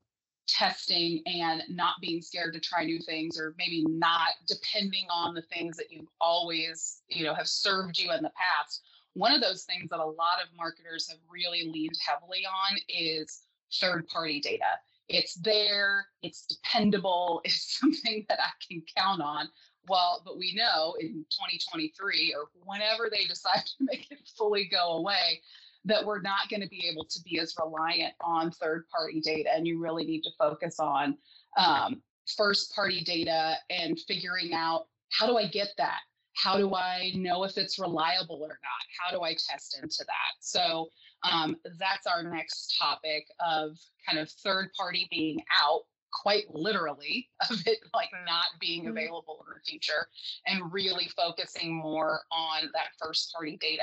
testing 0.46 1.22
and 1.26 1.62
not 1.70 1.94
being 2.00 2.20
scared 2.20 2.52
to 2.52 2.60
try 2.60 2.84
new 2.84 3.00
things 3.00 3.40
or 3.40 3.54
maybe 3.56 3.82
not 3.88 4.28
depending 4.46 5.06
on 5.10 5.32
the 5.34 5.40
things 5.42 5.76
that 5.76 5.90
you've 5.90 6.08
always 6.20 7.00
you 7.08 7.24
know 7.24 7.32
have 7.32 7.48
served 7.48 7.98
you 7.98 8.12
in 8.12 8.22
the 8.22 8.30
past 8.36 8.82
one 9.14 9.32
of 9.32 9.40
those 9.40 9.64
things 9.64 9.88
that 9.88 10.00
a 10.00 10.04
lot 10.04 10.42
of 10.42 10.48
marketers 10.54 11.08
have 11.08 11.16
really 11.30 11.70
leaned 11.72 11.96
heavily 12.06 12.44
on 12.44 12.78
is 12.90 13.44
third 13.80 14.06
party 14.08 14.40
data. 14.40 14.64
It's 15.08 15.34
there, 15.34 16.06
it's 16.22 16.46
dependable, 16.46 17.40
it's 17.44 17.78
something 17.78 18.24
that 18.28 18.40
I 18.40 18.50
can 18.66 18.82
count 18.96 19.22
on. 19.22 19.48
Well, 19.86 20.22
but 20.24 20.38
we 20.38 20.54
know 20.54 20.94
in 20.98 21.26
2023 21.30 22.34
or 22.36 22.48
whenever 22.64 23.10
they 23.10 23.24
decide 23.28 23.64
to 23.66 23.84
make 23.84 24.10
it 24.10 24.18
fully 24.36 24.68
go 24.70 24.92
away, 24.94 25.42
that 25.84 26.04
we're 26.04 26.22
not 26.22 26.48
going 26.48 26.62
to 26.62 26.68
be 26.68 26.88
able 26.90 27.04
to 27.04 27.20
be 27.22 27.38
as 27.38 27.54
reliant 27.62 28.14
on 28.22 28.50
third 28.50 28.86
party 28.88 29.20
data. 29.20 29.50
And 29.54 29.66
you 29.66 29.78
really 29.78 30.04
need 30.04 30.22
to 30.22 30.30
focus 30.38 30.80
on 30.80 31.18
um, 31.58 32.02
first 32.36 32.74
party 32.74 33.02
data 33.04 33.56
and 33.68 33.98
figuring 34.08 34.54
out 34.54 34.86
how 35.12 35.26
do 35.26 35.36
I 35.36 35.46
get 35.46 35.68
that? 35.78 36.00
How 36.34 36.56
do 36.56 36.74
I 36.74 37.12
know 37.14 37.44
if 37.44 37.56
it's 37.58 37.78
reliable 37.78 38.40
or 38.42 38.48
not? 38.48 38.84
How 38.98 39.16
do 39.16 39.22
I 39.22 39.34
test 39.34 39.78
into 39.80 40.04
that? 40.06 40.34
So 40.40 40.88
um, 41.30 41.56
that's 41.78 42.06
our 42.06 42.22
next 42.22 42.76
topic 42.78 43.26
of 43.44 43.78
kind 44.08 44.18
of 44.18 44.30
third 44.30 44.70
party 44.78 45.08
being 45.10 45.42
out 45.62 45.82
quite 46.12 46.44
literally 46.54 47.28
of 47.50 47.58
it 47.66 47.78
like 47.94 48.10
not 48.24 48.46
being 48.60 48.82
mm-hmm. 48.82 48.90
available 48.90 49.44
in 49.46 49.54
the 49.54 49.60
future 49.68 50.06
and 50.46 50.72
really 50.72 51.08
focusing 51.16 51.74
more 51.74 52.20
on 52.30 52.70
that 52.72 52.88
first 53.00 53.32
party 53.32 53.56
data. 53.60 53.82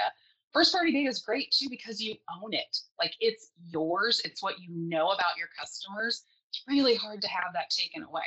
First 0.54 0.74
party 0.74 0.92
data 0.92 1.10
is 1.10 1.22
great 1.22 1.52
too 1.52 1.68
because 1.70 2.02
you 2.02 2.16
own 2.42 2.54
it. 2.54 2.78
Like 3.00 3.14
it's 3.20 3.52
yours. 3.70 4.22
It's 4.24 4.44
what 4.44 4.60
you 4.60 4.70
know 4.70 5.10
about 5.10 5.38
your 5.38 5.48
customers. 5.58 6.24
It's 6.50 6.64
really 6.68 6.96
hard 6.96 7.22
to 7.22 7.30
have 7.30 7.54
that 7.54 7.70
taken 7.70 8.04
away. 8.04 8.22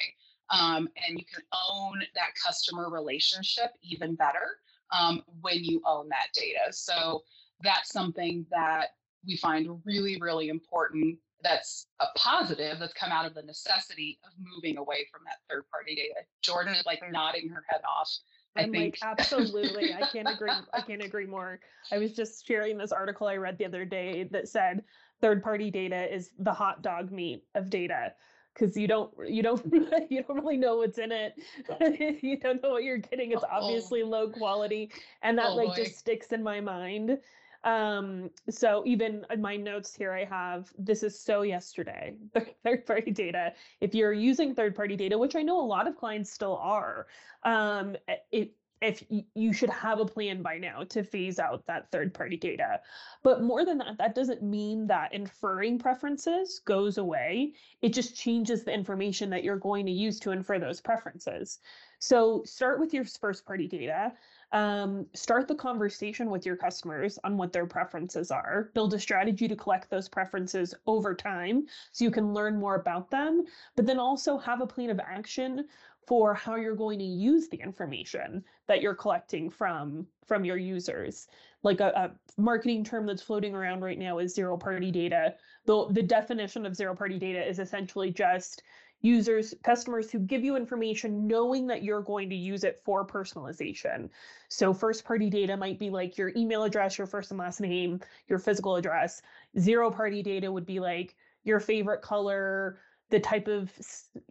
Um, 0.50 0.88
and 1.06 1.18
you 1.18 1.24
can 1.24 1.42
own 1.70 2.00
that 2.14 2.30
customer 2.42 2.90
relationship 2.90 3.70
even 3.82 4.14
better 4.14 4.58
um, 4.90 5.22
when 5.40 5.64
you 5.64 5.82
own 5.86 6.08
that 6.10 6.28
data. 6.34 6.72
So 6.72 7.22
that's 7.62 7.90
something 7.90 8.46
that 8.50 8.88
we 9.26 9.36
find 9.36 9.80
really, 9.84 10.18
really 10.20 10.48
important. 10.48 11.18
That's 11.42 11.86
a 12.00 12.06
positive 12.16 12.78
that's 12.78 12.94
come 12.94 13.12
out 13.12 13.26
of 13.26 13.34
the 13.34 13.42
necessity 13.42 14.18
of 14.24 14.32
moving 14.38 14.78
away 14.78 15.06
from 15.12 15.22
that 15.26 15.38
third 15.48 15.64
party 15.70 15.94
data. 15.94 16.26
Jordan 16.42 16.74
is 16.74 16.86
like 16.86 17.02
nodding 17.10 17.48
her 17.50 17.64
head 17.68 17.82
off. 17.86 18.10
I'm 18.56 18.72
like, 18.72 18.98
absolutely. 19.02 19.92
I 19.92 20.06
can't 20.12 20.28
agree. 20.28 20.50
I 20.72 20.80
can't 20.80 21.02
agree 21.02 21.26
more. 21.26 21.60
I 21.92 21.98
was 21.98 22.12
just 22.12 22.46
sharing 22.46 22.78
this 22.78 22.92
article 22.92 23.26
I 23.26 23.36
read 23.36 23.58
the 23.58 23.66
other 23.66 23.84
day 23.84 24.28
that 24.30 24.48
said 24.48 24.84
third 25.20 25.42
party 25.42 25.70
data 25.70 26.14
is 26.14 26.30
the 26.38 26.52
hot 26.52 26.82
dog 26.82 27.10
meat 27.10 27.44
of 27.54 27.68
data 27.68 28.12
because 28.54 28.76
you 28.76 28.86
don't 28.86 29.10
you 29.26 29.42
don't 29.42 29.64
you 30.10 30.22
don't 30.22 30.36
really 30.36 30.56
know 30.56 30.76
what's 30.76 30.98
in 30.98 31.10
it 31.12 31.34
you 32.22 32.38
don't 32.38 32.62
know 32.62 32.70
what 32.70 32.84
you're 32.84 32.98
getting 32.98 33.32
it's 33.32 33.44
oh. 33.44 33.48
obviously 33.50 34.02
oh. 34.02 34.06
low 34.06 34.28
quality 34.28 34.90
and 35.22 35.38
that 35.38 35.50
oh, 35.50 35.56
like 35.56 35.68
boy. 35.68 35.76
just 35.76 35.98
sticks 35.98 36.28
in 36.28 36.42
my 36.42 36.60
mind 36.60 37.18
um, 37.64 38.30
so 38.50 38.82
even 38.86 39.24
in 39.30 39.40
my 39.40 39.56
notes 39.56 39.94
here, 39.94 40.12
I 40.12 40.24
have 40.24 40.72
this 40.78 41.02
is 41.02 41.18
so 41.18 41.42
yesterday, 41.42 42.16
third 42.64 42.86
party 42.86 43.10
data. 43.10 43.52
If 43.80 43.94
you're 43.94 44.12
using 44.12 44.54
third 44.54 44.76
party 44.76 44.96
data, 44.96 45.18
which 45.18 45.34
I 45.34 45.42
know 45.42 45.60
a 45.60 45.64
lot 45.64 45.88
of 45.88 45.96
clients 45.96 46.30
still 46.30 46.56
are, 46.56 47.06
um, 47.42 47.96
it, 48.30 48.52
if 48.82 49.02
you 49.34 49.52
should 49.52 49.70
have 49.70 49.98
a 49.98 50.04
plan 50.04 50.42
by 50.42 50.58
now 50.58 50.84
to 50.84 51.02
phase 51.02 51.38
out 51.38 51.64
that 51.66 51.90
third 51.90 52.12
party 52.12 52.36
data. 52.36 52.80
But 53.22 53.42
more 53.42 53.64
than 53.64 53.78
that, 53.78 53.96
that 53.98 54.14
doesn't 54.14 54.42
mean 54.42 54.86
that 54.88 55.14
inferring 55.14 55.78
preferences 55.78 56.60
goes 56.64 56.98
away. 56.98 57.54
It 57.80 57.94
just 57.94 58.14
changes 58.14 58.62
the 58.62 58.74
information 58.74 59.30
that 59.30 59.42
you're 59.42 59.56
going 59.56 59.86
to 59.86 59.92
use 59.92 60.20
to 60.20 60.32
infer 60.32 60.58
those 60.58 60.82
preferences. 60.82 61.60
So 61.98 62.42
start 62.44 62.78
with 62.78 62.92
your 62.92 63.04
first 63.04 63.46
party 63.46 63.66
data 63.66 64.12
um, 64.54 65.04
start 65.14 65.48
the 65.48 65.54
conversation 65.54 66.30
with 66.30 66.46
your 66.46 66.56
customers 66.56 67.18
on 67.24 67.36
what 67.36 67.52
their 67.52 67.66
preferences 67.66 68.30
are. 68.30 68.70
Build 68.72 68.94
a 68.94 68.98
strategy 69.00 69.48
to 69.48 69.56
collect 69.56 69.90
those 69.90 70.08
preferences 70.08 70.74
over 70.86 71.12
time 71.12 71.66
so 71.90 72.04
you 72.04 72.10
can 72.10 72.32
learn 72.32 72.58
more 72.58 72.76
about 72.76 73.10
them, 73.10 73.44
but 73.74 73.84
then 73.84 73.98
also 73.98 74.38
have 74.38 74.60
a 74.60 74.66
plan 74.66 74.90
of 74.90 75.00
action 75.00 75.66
for 76.06 76.34
how 76.34 76.54
you're 76.54 76.76
going 76.76 76.98
to 77.00 77.04
use 77.04 77.48
the 77.48 77.56
information 77.56 78.44
that 78.68 78.80
you're 78.80 78.94
collecting 78.94 79.50
from 79.50 80.06
from 80.26 80.44
your 80.44 80.56
users 80.56 81.26
like 81.62 81.80
a, 81.80 81.88
a, 81.96 82.40
marketing 82.40 82.84
term 82.84 83.06
that's 83.06 83.22
floating 83.22 83.54
around 83.54 83.80
right 83.80 83.98
now 83.98 84.18
is 84.18 84.34
zero 84.34 84.56
party 84.56 84.90
data 84.90 85.34
the, 85.66 85.86
the 85.92 86.02
definition 86.02 86.66
of 86.66 86.76
zero 86.76 86.94
party 86.94 87.18
data 87.18 87.46
is 87.46 87.58
essentially 87.58 88.10
just 88.10 88.62
users 89.04 89.54
customers 89.62 90.10
who 90.10 90.18
give 90.18 90.42
you 90.42 90.56
information 90.56 91.26
knowing 91.26 91.66
that 91.66 91.82
you're 91.82 92.02
going 92.02 92.30
to 92.30 92.34
use 92.34 92.64
it 92.64 92.80
for 92.84 93.06
personalization. 93.06 94.08
So 94.48 94.72
first 94.72 95.04
party 95.04 95.28
data 95.28 95.56
might 95.56 95.78
be 95.78 95.90
like 95.90 96.16
your 96.16 96.32
email 96.34 96.64
address 96.64 96.96
your 96.96 97.06
first 97.06 97.30
and 97.30 97.38
last 97.38 97.60
name 97.60 98.00
your 98.28 98.38
physical 98.38 98.76
address. 98.76 99.20
Zero 99.58 99.90
party 99.90 100.22
data 100.22 100.50
would 100.50 100.66
be 100.66 100.80
like 100.80 101.14
your 101.44 101.60
favorite 101.60 102.00
color 102.00 102.78
the 103.10 103.20
type 103.20 103.46
of 103.46 103.70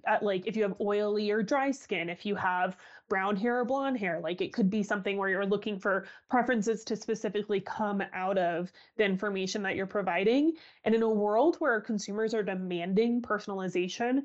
uh, 0.08 0.18
like 0.22 0.48
if 0.48 0.56
you 0.56 0.64
have 0.64 0.76
oily 0.82 1.30
or 1.30 1.44
dry 1.44 1.70
skin 1.70 2.10
if 2.10 2.26
you 2.26 2.36
have 2.36 2.76
brown 3.08 3.36
hair 3.36 3.60
or 3.60 3.66
blonde 3.66 3.98
hair 3.98 4.20
like 4.20 4.42
it 4.42 4.52
could 4.52 4.70
be 4.70 4.82
something 4.82 5.16
where 5.16 5.30
you're 5.30 5.46
looking 5.46 5.78
for 5.78 6.08
preferences 6.30 6.84
to 6.84 6.96
specifically 6.96 7.62
come 7.62 8.02
out 8.14 8.38
of 8.38 8.72
the 8.98 9.04
information 9.04 9.62
that 9.62 9.76
you're 9.76 9.86
providing. 9.86 10.54
And 10.84 10.96
in 10.96 11.04
a 11.04 11.10
world 11.10 11.58
where 11.60 11.80
consumers 11.80 12.34
are 12.34 12.44
demanding 12.44 13.22
personalization 13.22 14.24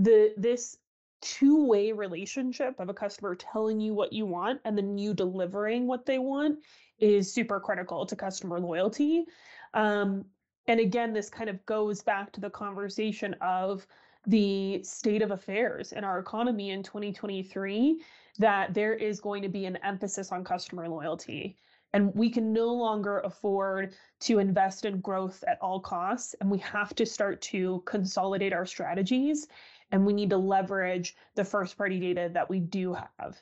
the 0.00 0.32
this 0.36 0.76
two-way 1.22 1.92
relationship 1.92 2.74
of 2.80 2.88
a 2.88 2.94
customer 2.94 3.34
telling 3.34 3.78
you 3.78 3.92
what 3.92 4.12
you 4.12 4.24
want 4.24 4.58
and 4.64 4.76
then 4.76 4.96
you 4.96 5.12
delivering 5.12 5.86
what 5.86 6.06
they 6.06 6.18
want 6.18 6.58
is 6.98 7.32
super 7.32 7.60
critical 7.60 8.06
to 8.06 8.16
customer 8.16 8.58
loyalty 8.58 9.24
um, 9.74 10.24
and 10.66 10.80
again, 10.80 11.12
this 11.12 11.28
kind 11.28 11.50
of 11.50 11.64
goes 11.66 12.02
back 12.02 12.32
to 12.32 12.40
the 12.40 12.50
conversation 12.50 13.34
of 13.40 13.86
the 14.26 14.82
state 14.84 15.22
of 15.22 15.30
affairs 15.30 15.92
in 15.92 16.04
our 16.04 16.18
economy 16.18 16.70
in 16.70 16.82
2023 16.82 18.00
that 18.38 18.72
there 18.74 18.94
is 18.94 19.20
going 19.20 19.42
to 19.42 19.48
be 19.48 19.64
an 19.66 19.76
emphasis 19.78 20.30
on 20.30 20.44
customer 20.44 20.88
loyalty. 20.88 21.56
And 21.92 22.14
we 22.14 22.30
can 22.30 22.52
no 22.52 22.72
longer 22.72 23.18
afford 23.20 23.94
to 24.20 24.38
invest 24.38 24.84
in 24.84 25.00
growth 25.00 25.42
at 25.48 25.58
all 25.60 25.80
costs. 25.80 26.36
And 26.40 26.48
we 26.48 26.58
have 26.58 26.94
to 26.94 27.04
start 27.04 27.40
to 27.42 27.82
consolidate 27.84 28.52
our 28.52 28.64
strategies. 28.64 29.48
And 29.92 30.06
we 30.06 30.12
need 30.12 30.30
to 30.30 30.38
leverage 30.38 31.16
the 31.34 31.44
first 31.44 31.76
party 31.76 31.98
data 31.98 32.30
that 32.32 32.48
we 32.48 32.60
do 32.60 32.94
have. 32.94 33.40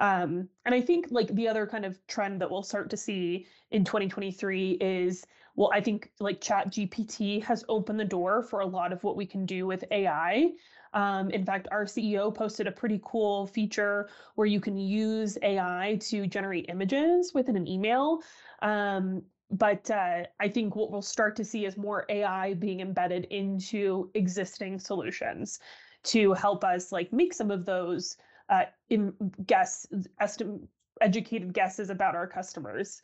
Um, 0.00 0.48
and 0.64 0.74
I 0.74 0.80
think 0.80 1.06
like 1.10 1.28
the 1.34 1.48
other 1.48 1.66
kind 1.66 1.84
of 1.84 1.98
trend 2.06 2.40
that 2.40 2.50
we'll 2.50 2.62
start 2.62 2.90
to 2.90 2.96
see 2.96 3.46
in 3.70 3.84
2023 3.84 4.72
is 4.72 5.26
well, 5.56 5.70
I 5.74 5.80
think 5.80 6.12
like 6.20 6.40
Chat 6.40 6.70
GPT 6.70 7.42
has 7.42 7.64
opened 7.68 7.98
the 7.98 8.04
door 8.04 8.44
for 8.44 8.60
a 8.60 8.66
lot 8.66 8.92
of 8.92 9.02
what 9.02 9.16
we 9.16 9.26
can 9.26 9.44
do 9.44 9.66
with 9.66 9.84
AI. 9.90 10.52
Um, 10.94 11.30
in 11.30 11.44
fact, 11.44 11.66
our 11.72 11.84
CEO 11.84 12.32
posted 12.32 12.68
a 12.68 12.72
pretty 12.72 13.00
cool 13.04 13.48
feature 13.48 14.08
where 14.36 14.46
you 14.46 14.60
can 14.60 14.76
use 14.76 15.36
AI 15.42 15.98
to 16.02 16.28
generate 16.28 16.66
images 16.68 17.34
within 17.34 17.56
an 17.56 17.66
email. 17.66 18.20
Um, 18.62 19.22
but 19.50 19.90
uh, 19.90 20.24
I 20.40 20.48
think 20.48 20.76
what 20.76 20.90
we'll 20.90 21.02
start 21.02 21.36
to 21.36 21.44
see 21.44 21.64
is 21.64 21.76
more 21.76 22.04
AI 22.08 22.54
being 22.54 22.80
embedded 22.80 23.24
into 23.26 24.10
existing 24.14 24.78
solutions 24.78 25.60
to 26.04 26.32
help 26.34 26.64
us 26.64 26.92
like 26.92 27.12
make 27.12 27.32
some 27.32 27.50
of 27.50 27.64
those 27.64 28.16
uh, 28.48 28.64
in 28.90 29.12
guess 29.46 29.86
estim- 30.20 30.66
educated 31.00 31.52
guesses 31.52 31.90
about 31.90 32.14
our 32.14 32.26
customers 32.26 33.02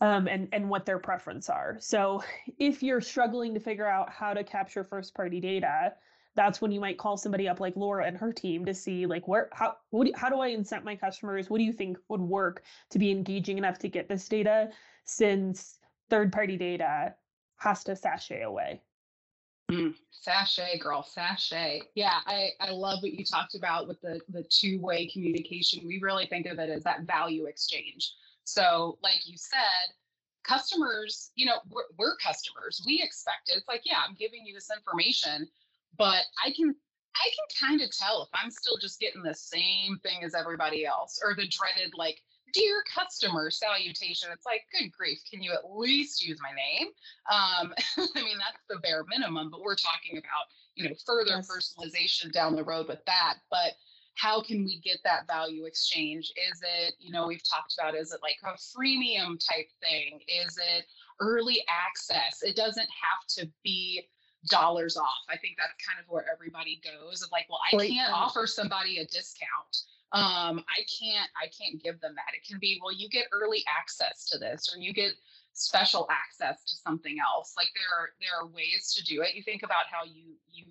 um, 0.00 0.28
and 0.28 0.48
and 0.52 0.68
what 0.68 0.86
their 0.86 0.98
preference 0.98 1.50
are. 1.50 1.76
So 1.80 2.22
if 2.58 2.82
you're 2.82 3.00
struggling 3.00 3.54
to 3.54 3.60
figure 3.60 3.86
out 3.86 4.10
how 4.10 4.34
to 4.34 4.44
capture 4.44 4.84
first 4.84 5.14
party 5.14 5.40
data, 5.40 5.94
that's 6.34 6.60
when 6.60 6.70
you 6.70 6.80
might 6.80 6.98
call 6.98 7.16
somebody 7.16 7.48
up 7.48 7.60
like 7.60 7.76
Laura 7.76 8.06
and 8.06 8.16
her 8.16 8.32
team 8.32 8.64
to 8.64 8.74
see 8.74 9.06
like 9.06 9.26
where 9.26 9.48
how 9.52 9.76
what 9.90 10.06
do, 10.06 10.12
how 10.14 10.28
do 10.28 10.38
I 10.38 10.50
incent 10.50 10.84
my 10.84 10.96
customers? 10.96 11.50
What 11.50 11.58
do 11.58 11.64
you 11.64 11.72
think 11.72 11.98
would 12.08 12.20
work 12.20 12.62
to 12.90 12.98
be 12.98 13.10
engaging 13.10 13.58
enough 13.58 13.78
to 13.80 13.88
get 13.88 14.08
this 14.08 14.28
data? 14.28 14.70
Since 15.08 15.78
third 16.10 16.32
party 16.32 16.56
data 16.56 17.14
has 17.56 17.82
to 17.84 17.96
sashay 17.96 18.42
away. 18.42 18.82
Mm, 19.70 19.94
sashay, 20.10 20.78
girl, 20.78 21.02
sashay. 21.02 21.82
Yeah, 21.94 22.20
I, 22.26 22.50
I 22.60 22.70
love 22.70 23.02
what 23.02 23.12
you 23.12 23.24
talked 23.24 23.54
about 23.54 23.88
with 23.88 24.00
the 24.00 24.20
the 24.28 24.44
two 24.48 24.80
way 24.80 25.08
communication. 25.08 25.86
We 25.86 25.98
really 26.00 26.26
think 26.26 26.46
of 26.46 26.58
it 26.58 26.70
as 26.70 26.84
that 26.84 27.02
value 27.02 27.46
exchange. 27.46 28.12
So, 28.44 28.98
like 29.02 29.26
you 29.26 29.36
said, 29.36 29.94
customers, 30.42 31.32
you 31.34 31.44
know, 31.44 31.58
we're, 31.70 31.82
we're 31.98 32.16
customers. 32.16 32.82
We 32.86 33.02
expect 33.02 33.50
it. 33.50 33.58
It's 33.58 33.68
like, 33.68 33.82
yeah, 33.84 33.98
I'm 34.06 34.14
giving 34.14 34.46
you 34.46 34.54
this 34.54 34.70
information, 34.74 35.46
but 35.98 36.22
I 36.42 36.50
can 36.52 36.74
I 37.16 37.28
can 37.28 37.68
kind 37.68 37.80
of 37.82 37.90
tell 37.90 38.22
if 38.22 38.28
I'm 38.32 38.50
still 38.50 38.78
just 38.78 39.00
getting 39.00 39.22
the 39.22 39.34
same 39.34 39.98
thing 40.02 40.24
as 40.24 40.34
everybody 40.34 40.86
else 40.86 41.20
or 41.22 41.34
the 41.34 41.48
dreaded 41.48 41.92
like 41.94 42.22
dear 42.52 42.82
customer 42.92 43.50
salutation. 43.50 44.30
It's 44.32 44.46
like, 44.46 44.62
good 44.72 44.90
grief, 44.90 45.20
can 45.30 45.42
you 45.42 45.52
at 45.52 45.70
least 45.70 46.26
use 46.26 46.38
my 46.42 46.50
name? 46.50 46.88
Um, 47.30 47.74
I 48.16 48.22
mean, 48.22 48.38
that's 48.38 48.62
the 48.68 48.78
bare 48.78 49.04
minimum, 49.08 49.50
but 49.50 49.62
we're 49.62 49.74
talking 49.74 50.18
about, 50.18 50.46
you 50.74 50.88
know, 50.88 50.94
further 51.06 51.36
yes. 51.36 51.48
personalization 51.50 52.32
down 52.32 52.56
the 52.56 52.64
road 52.64 52.88
with 52.88 53.04
that. 53.06 53.36
But 53.50 53.72
how 54.16 54.42
can 54.42 54.64
we 54.64 54.80
get 54.80 54.98
that 55.04 55.26
value 55.26 55.64
exchange? 55.64 56.32
Is 56.50 56.60
it, 56.62 56.94
you 56.98 57.12
know, 57.12 57.26
we've 57.28 57.48
talked 57.48 57.74
about, 57.78 57.94
is 57.94 58.12
it 58.12 58.20
like 58.22 58.38
a 58.44 58.56
freemium 58.56 59.38
type 59.38 59.68
thing? 59.80 60.20
Is 60.26 60.58
it 60.58 60.84
early 61.20 61.62
access? 61.68 62.42
It 62.42 62.56
doesn't 62.56 62.88
have 62.88 63.26
to 63.36 63.50
be 63.62 64.08
dollars 64.48 64.96
off. 64.96 65.24
I 65.28 65.36
think 65.36 65.56
that's 65.58 65.72
kind 65.86 65.98
of 66.02 66.08
where 66.08 66.24
everybody 66.32 66.80
goes 66.82 67.22
of 67.22 67.30
like, 67.30 67.46
well, 67.48 67.60
I 67.72 67.88
can't 67.88 68.12
offer 68.12 68.46
somebody 68.46 68.98
a 68.98 69.06
discount. 69.06 69.82
Um, 70.12 70.64
I 70.68 70.84
can't, 70.88 71.28
I 71.36 71.48
can't 71.48 71.82
give 71.82 72.00
them 72.00 72.14
that. 72.14 72.34
It 72.34 72.46
can 72.48 72.58
be, 72.58 72.80
well, 72.82 72.94
you 72.94 73.08
get 73.08 73.26
early 73.32 73.62
access 73.68 74.26
to 74.30 74.38
this, 74.38 74.72
or 74.74 74.78
you 74.80 74.92
get 74.92 75.12
special 75.52 76.08
access 76.10 76.64
to 76.64 76.74
something 76.76 77.16
else. 77.20 77.54
Like 77.56 77.68
there 77.74 77.98
are 77.98 78.10
there 78.20 78.40
are 78.40 78.46
ways 78.46 78.94
to 78.96 79.04
do 79.04 79.22
it. 79.22 79.34
You 79.34 79.42
think 79.42 79.62
about 79.62 79.86
how 79.90 80.04
you 80.04 80.34
you 80.50 80.64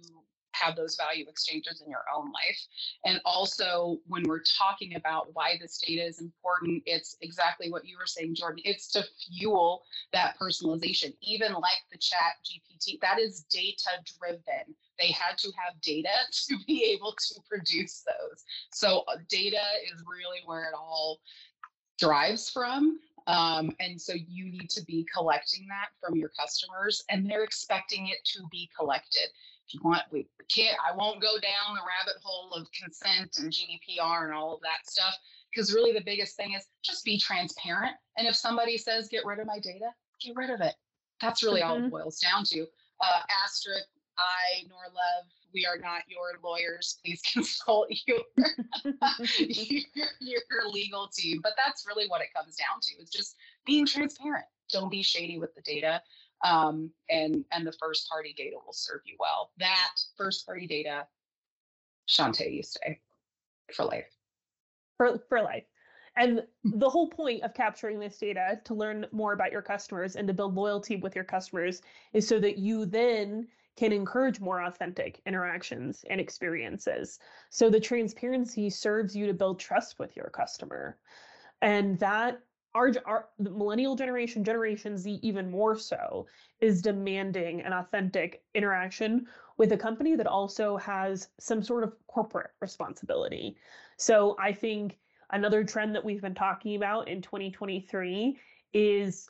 have 0.54 0.76
those 0.76 0.96
value 0.96 1.26
exchanges 1.30 1.82
in 1.86 1.90
your 1.90 2.06
own 2.16 2.26
life. 2.32 2.60
And 3.06 3.22
also, 3.26 4.00
when 4.08 4.24
we're 4.24 4.44
talking 4.58 4.96
about 4.96 5.28
why 5.34 5.58
this 5.60 5.78
data 5.78 6.04
is 6.04 6.20
important, 6.20 6.84
it's 6.86 7.16
exactly 7.22 7.72
what 7.72 7.86
you 7.86 7.98
were 7.98 8.08
saying, 8.08 8.36
Jordan. 8.36 8.62
It's 8.66 8.92
to 8.94 9.04
fuel 9.38 9.84
that 10.14 10.36
personalization. 10.42 11.14
Even 11.22 11.54
like 11.54 11.82
the 11.92 11.98
chat 12.00 12.38
GPT, 12.44 13.00
that 13.02 13.20
is 13.20 13.42
data 13.52 13.90
driven. 14.20 14.76
They 15.00 15.12
had 15.12 15.38
to 15.40 15.52
have 15.58 15.80
data 15.82 16.10
to 16.50 16.58
be 16.66 16.84
able 16.86 17.14
to 17.14 17.42
produce 17.50 18.04
those. 18.06 18.44
So, 18.74 19.04
uh, 19.08 19.18
data 19.30 19.62
is 19.92 20.04
really 20.08 20.40
where 20.46 20.64
it 20.64 20.76
all 20.76 21.20
drives 22.00 22.50
from. 22.50 23.00
Um, 23.28 23.76
and 23.82 24.00
so 24.00 24.14
you 24.14 24.46
need 24.46 24.70
to 24.70 24.86
be 24.86 25.06
collecting 25.14 25.68
that 25.68 25.90
from 26.00 26.18
your 26.18 26.30
customers, 26.30 27.04
and 27.10 27.30
they're 27.30 27.44
expecting 27.44 28.08
it 28.08 28.20
to 28.24 28.44
be 28.50 28.70
collected 28.78 29.28
if 29.68 29.74
you 29.74 29.82
want, 29.84 30.04
we 30.12 30.28
can't, 30.50 30.78
I 30.80 30.96
won't 30.96 31.22
go 31.22 31.38
down 31.40 31.76
the 31.76 31.82
rabbit 31.82 32.22
hole 32.24 32.54
of 32.54 32.68
consent 32.72 33.38
and 33.38 33.52
GDPR 33.52 34.26
and 34.26 34.34
all 34.34 34.56
of 34.56 34.62
that 34.62 34.90
stuff 34.90 35.14
because 35.52 35.74
really 35.74 35.92
the 35.92 36.04
biggest 36.04 36.38
thing 36.38 36.54
is 36.54 36.66
just 36.84 37.04
be 37.04 37.20
transparent. 37.20 37.96
And 38.18 38.28
if 38.28 38.36
somebody 38.36 38.78
says, 38.78 39.10
get 39.10 39.26
rid 39.26 39.40
of 39.40 39.48
my 39.48 39.60
data, 39.60 39.90
get 40.22 40.36
rid 40.36 40.50
of 40.50 40.62
it. 40.62 40.76
That's 41.20 41.44
really 41.44 41.62
mm-hmm. 41.62 41.70
all 41.70 41.78
it 41.78 41.82
mm-hmm. 41.82 41.90
boils 41.90 42.20
down 42.20 42.46
to. 42.46 42.62
Uh, 42.62 43.22
asterisk, 43.46 43.88
I 44.18 44.68
nor 44.70 44.80
Lev, 44.88 45.26
we 45.54 45.66
are 45.66 45.78
not 45.78 46.02
your 46.08 46.40
lawyers. 46.44 47.00
Please 47.04 47.22
consult 47.34 47.90
your, 48.06 48.20
your, 49.38 49.82
your 50.20 50.72
legal 50.72 51.08
team. 51.08 51.40
But 51.42 51.54
that's 51.64 51.86
really 51.88 52.08
what 52.08 52.22
it 52.22 52.28
comes 52.36 52.56
down 52.56 52.80
to 52.82 53.02
is 53.02 53.10
just 53.10 53.36
being 53.66 53.86
transparent. 53.86 54.46
Don't 54.72 54.92
be 54.92 55.04
shady 55.04 55.40
with 55.40 55.56
the 55.56 55.62
data 55.62 56.02
um, 56.44 56.92
and 57.10 57.44
and 57.52 57.66
the 57.66 57.72
first 57.74 58.10
party 58.10 58.34
data 58.38 58.58
will 58.66 58.74
serve 58.74 59.02
you 59.06 59.16
well. 59.20 59.52
That 59.58 59.96
first 60.16 60.46
party 60.46 60.68
data, 60.68 61.08
Shantay, 62.08 62.54
you 62.54 62.64
stay 62.64 63.00
for 63.74 63.86
life. 63.86 64.10
For 64.98 65.20
for 65.30 65.42
life. 65.42 65.64
And 66.16 66.44
the 66.64 66.90
whole 66.90 67.10
point 67.10 67.44
of 67.44 67.54
capturing 67.54 68.00
this 68.00 68.18
data 68.18 68.60
to 68.66 68.74
learn 68.74 69.06
more 69.12 69.34
about 69.34 69.52
your 69.52 69.62
customers 69.62 70.16
and 70.16 70.28
to 70.28 70.34
build 70.34 70.56
loyalty 70.56 70.98
with 70.98 71.16
your 71.16 71.26
customers 71.26 71.82
is 72.14 72.28
so 72.28 72.40
that 72.40 72.58
you 72.58 72.86
then 72.86 73.48
can 73.78 73.94
encourage 73.94 74.40
more 74.40 74.64
authentic 74.64 75.22
interactions 75.26 76.04
and 76.10 76.20
experiences. 76.20 77.20
So 77.50 77.70
the 77.70 77.80
transparency 77.80 78.70
serves 78.70 79.16
you 79.16 79.28
to 79.28 79.34
build 79.34 79.60
trust 79.60 80.00
with 80.00 80.16
your 80.16 80.30
customer. 80.30 80.98
And 81.62 81.98
that 82.00 82.42
our, 82.76 82.92
our 83.06 83.30
the 83.40 83.50
millennial 83.50 83.96
generation, 83.96 84.44
Generation 84.44 84.98
Z, 84.98 85.20
even 85.24 85.50
more 85.50 85.78
so, 85.78 86.28
is 86.60 86.82
demanding 86.82 87.62
an 87.62 87.74
authentic 87.74 88.44
interaction 88.54 89.28
with 89.58 89.72
a 89.72 89.78
company 89.78 90.16
that 90.16 90.28
also 90.28 90.78
has 90.78 91.30
some 91.40 91.64
sort 91.64 91.84
of 91.84 91.94
corporate 92.08 92.52
responsibility. 92.62 93.58
So 93.98 94.36
I 94.40 94.54
think 94.54 95.00
another 95.32 95.64
trend 95.64 95.96
that 95.96 96.06
we've 96.06 96.22
been 96.22 96.36
talking 96.36 96.76
about 96.76 97.08
in 97.08 97.22
2023 97.22 98.38
is 98.74 99.28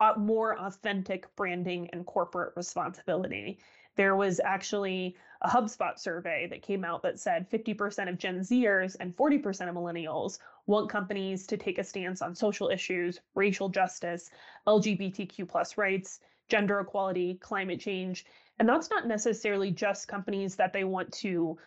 uh, 0.00 0.12
more 0.18 0.58
authentic 0.58 1.34
branding 1.36 1.88
and 1.92 2.04
corporate 2.04 2.52
responsibility. 2.56 3.58
There 3.96 4.16
was 4.16 4.40
actually 4.40 5.16
a 5.42 5.48
HubSpot 5.48 5.98
survey 5.98 6.46
that 6.50 6.62
came 6.62 6.84
out 6.84 7.02
that 7.02 7.18
said 7.18 7.50
50% 7.50 8.08
of 8.08 8.18
Gen 8.18 8.40
Zers 8.40 8.96
and 9.00 9.16
40% 9.16 9.68
of 9.68 9.74
millennials 9.74 10.38
want 10.66 10.90
companies 10.90 11.46
to 11.46 11.56
take 11.56 11.78
a 11.78 11.84
stance 11.84 12.22
on 12.22 12.34
social 12.34 12.68
issues, 12.68 13.20
racial 13.34 13.68
justice, 13.68 14.30
LGBTQ 14.66 15.48
plus 15.48 15.78
rights, 15.78 16.20
gender 16.48 16.80
equality, 16.80 17.34
climate 17.34 17.80
change. 17.80 18.26
And 18.58 18.68
that's 18.68 18.90
not 18.90 19.06
necessarily 19.06 19.70
just 19.70 20.08
companies 20.08 20.56
that 20.56 20.72
they 20.72 20.84
want 20.84 21.10
to 21.14 21.58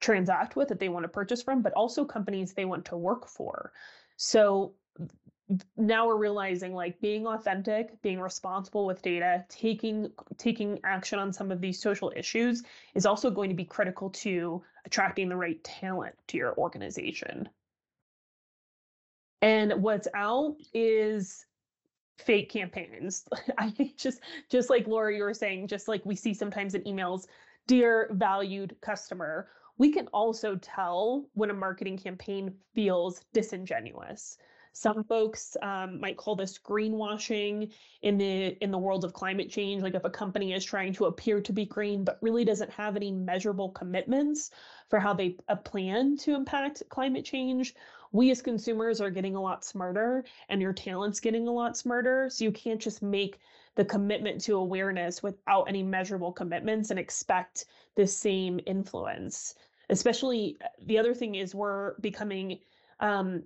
transact 0.00 0.56
with, 0.56 0.68
that 0.68 0.80
they 0.80 0.88
want 0.88 1.04
to 1.04 1.08
purchase 1.08 1.42
from, 1.42 1.62
but 1.62 1.72
also 1.74 2.04
companies 2.04 2.52
they 2.52 2.64
want 2.64 2.84
to 2.86 2.96
work 2.96 3.28
for. 3.28 3.72
So 4.16 4.74
now 5.76 6.06
we're 6.06 6.16
realizing 6.16 6.74
like 6.74 7.00
being 7.00 7.26
authentic 7.26 8.00
being 8.02 8.20
responsible 8.20 8.86
with 8.86 9.02
data 9.02 9.44
taking 9.48 10.10
taking 10.38 10.78
action 10.84 11.18
on 11.18 11.32
some 11.32 11.50
of 11.50 11.60
these 11.60 11.80
social 11.80 12.12
issues 12.14 12.62
is 12.94 13.06
also 13.06 13.30
going 13.30 13.50
to 13.50 13.56
be 13.56 13.64
critical 13.64 14.10
to 14.10 14.62
attracting 14.84 15.28
the 15.28 15.36
right 15.36 15.62
talent 15.64 16.14
to 16.28 16.36
your 16.36 16.54
organization. 16.56 17.48
And 19.40 19.82
what's 19.82 20.08
out 20.14 20.56
is 20.72 21.46
fake 22.18 22.50
campaigns. 22.50 23.24
I 23.58 23.92
just 23.96 24.20
just 24.50 24.70
like 24.70 24.86
laura 24.86 25.14
you 25.14 25.22
were 25.22 25.34
saying 25.34 25.68
just 25.68 25.88
like 25.88 26.04
we 26.04 26.14
see 26.14 26.34
sometimes 26.34 26.74
in 26.74 26.82
emails 26.82 27.26
dear 27.66 28.08
valued 28.12 28.76
customer 28.80 29.48
we 29.78 29.90
can 29.90 30.06
also 30.08 30.56
tell 30.56 31.26
when 31.34 31.50
a 31.50 31.54
marketing 31.54 31.96
campaign 31.96 32.54
feels 32.74 33.24
disingenuous 33.32 34.36
some 34.72 35.04
folks 35.04 35.56
um, 35.62 36.00
might 36.00 36.16
call 36.16 36.34
this 36.34 36.58
greenwashing 36.58 37.70
in 38.00 38.16
the 38.16 38.56
in 38.62 38.70
the 38.70 38.78
world 38.78 39.04
of 39.04 39.12
climate 39.12 39.50
change. 39.50 39.82
Like 39.82 39.94
if 39.94 40.04
a 40.04 40.10
company 40.10 40.54
is 40.54 40.64
trying 40.64 40.94
to 40.94 41.06
appear 41.06 41.40
to 41.40 41.52
be 41.52 41.66
green 41.66 42.04
but 42.04 42.18
really 42.22 42.44
doesn't 42.44 42.70
have 42.70 42.96
any 42.96 43.10
measurable 43.12 43.70
commitments 43.70 44.50
for 44.88 44.98
how 44.98 45.12
they 45.12 45.36
uh, 45.48 45.56
plan 45.56 46.16
to 46.18 46.34
impact 46.34 46.82
climate 46.88 47.24
change, 47.24 47.74
we 48.12 48.30
as 48.30 48.42
consumers 48.42 49.00
are 49.00 49.10
getting 49.10 49.36
a 49.36 49.40
lot 49.40 49.64
smarter, 49.64 50.24
and 50.48 50.60
your 50.60 50.72
talent's 50.72 51.20
getting 51.20 51.48
a 51.48 51.52
lot 51.52 51.76
smarter. 51.76 52.28
So 52.30 52.44
you 52.44 52.52
can't 52.52 52.80
just 52.80 53.02
make 53.02 53.40
the 53.74 53.84
commitment 53.84 54.40
to 54.42 54.56
awareness 54.56 55.22
without 55.22 55.64
any 55.64 55.82
measurable 55.82 56.32
commitments 56.32 56.90
and 56.90 56.98
expect 56.98 57.66
the 57.94 58.06
same 58.06 58.60
influence. 58.66 59.54
Especially 59.90 60.56
uh, 60.62 60.68
the 60.86 60.98
other 60.98 61.14
thing 61.14 61.34
is 61.34 61.54
we're 61.54 61.94
becoming 62.00 62.58
um, 63.00 63.42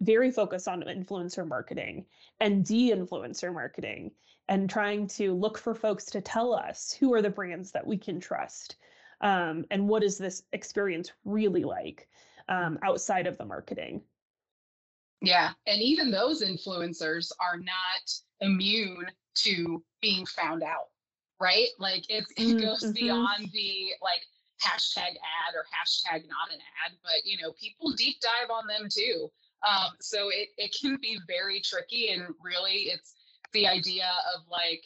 very 0.00 0.30
focused 0.30 0.68
on 0.68 0.82
influencer 0.82 1.46
marketing 1.46 2.06
and 2.40 2.64
de-influencer 2.64 3.52
marketing 3.52 4.10
and 4.48 4.68
trying 4.68 5.06
to 5.06 5.34
look 5.34 5.58
for 5.58 5.74
folks 5.74 6.06
to 6.06 6.20
tell 6.20 6.54
us 6.54 6.92
who 6.98 7.14
are 7.14 7.22
the 7.22 7.30
brands 7.30 7.70
that 7.72 7.86
we 7.86 7.96
can 7.96 8.18
trust 8.18 8.76
um, 9.20 9.64
and 9.70 9.86
what 9.86 10.02
is 10.02 10.16
this 10.16 10.42
experience 10.52 11.12
really 11.24 11.64
like 11.64 12.08
um, 12.48 12.78
outside 12.82 13.26
of 13.26 13.36
the 13.38 13.44
marketing. 13.44 14.02
Yeah 15.20 15.50
and 15.66 15.82
even 15.82 16.10
those 16.10 16.42
influencers 16.42 17.30
are 17.38 17.58
not 17.58 18.10
immune 18.40 19.06
to 19.34 19.82
being 20.00 20.24
found 20.24 20.62
out 20.62 20.88
right? 21.40 21.68
Like 21.78 22.04
it, 22.08 22.24
it 22.36 22.56
mm, 22.56 22.60
goes 22.60 22.84
mm-hmm. 22.84 22.92
beyond 22.92 23.50
the 23.52 23.92
like 24.02 24.22
hashtag 24.62 25.16
ad 25.16 25.54
or 25.54 25.64
hashtag 25.72 26.28
not 26.28 26.52
an 26.52 26.60
ad 26.84 26.92
but 27.02 27.24
you 27.24 27.38
know 27.40 27.50
people 27.52 27.92
deep 27.92 28.16
dive 28.20 28.50
on 28.50 28.66
them 28.66 28.88
too 28.90 29.30
um, 29.66 29.92
so 30.00 30.28
it, 30.30 30.48
it 30.56 30.74
can 30.78 30.98
be 31.00 31.18
very 31.26 31.60
tricky. 31.60 32.10
And 32.10 32.34
really, 32.42 32.90
it's 32.92 33.14
the 33.52 33.66
idea 33.66 34.10
of 34.34 34.42
like, 34.50 34.84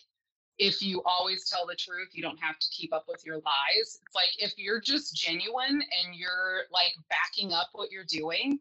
if 0.58 0.80
you 0.80 1.02
always 1.04 1.48
tell 1.48 1.66
the 1.66 1.74
truth, 1.74 2.08
you 2.12 2.22
don't 2.22 2.38
have 2.38 2.58
to 2.60 2.68
keep 2.68 2.92
up 2.92 3.06
with 3.08 3.24
your 3.26 3.36
lies. 3.36 3.98
It's 4.06 4.14
like 4.14 4.30
if 4.38 4.54
you're 4.56 4.80
just 4.80 5.14
genuine 5.16 5.82
and 5.82 6.14
you're 6.14 6.62
like 6.72 6.92
backing 7.10 7.52
up 7.52 7.68
what 7.72 7.90
you're 7.90 8.04
doing, 8.04 8.60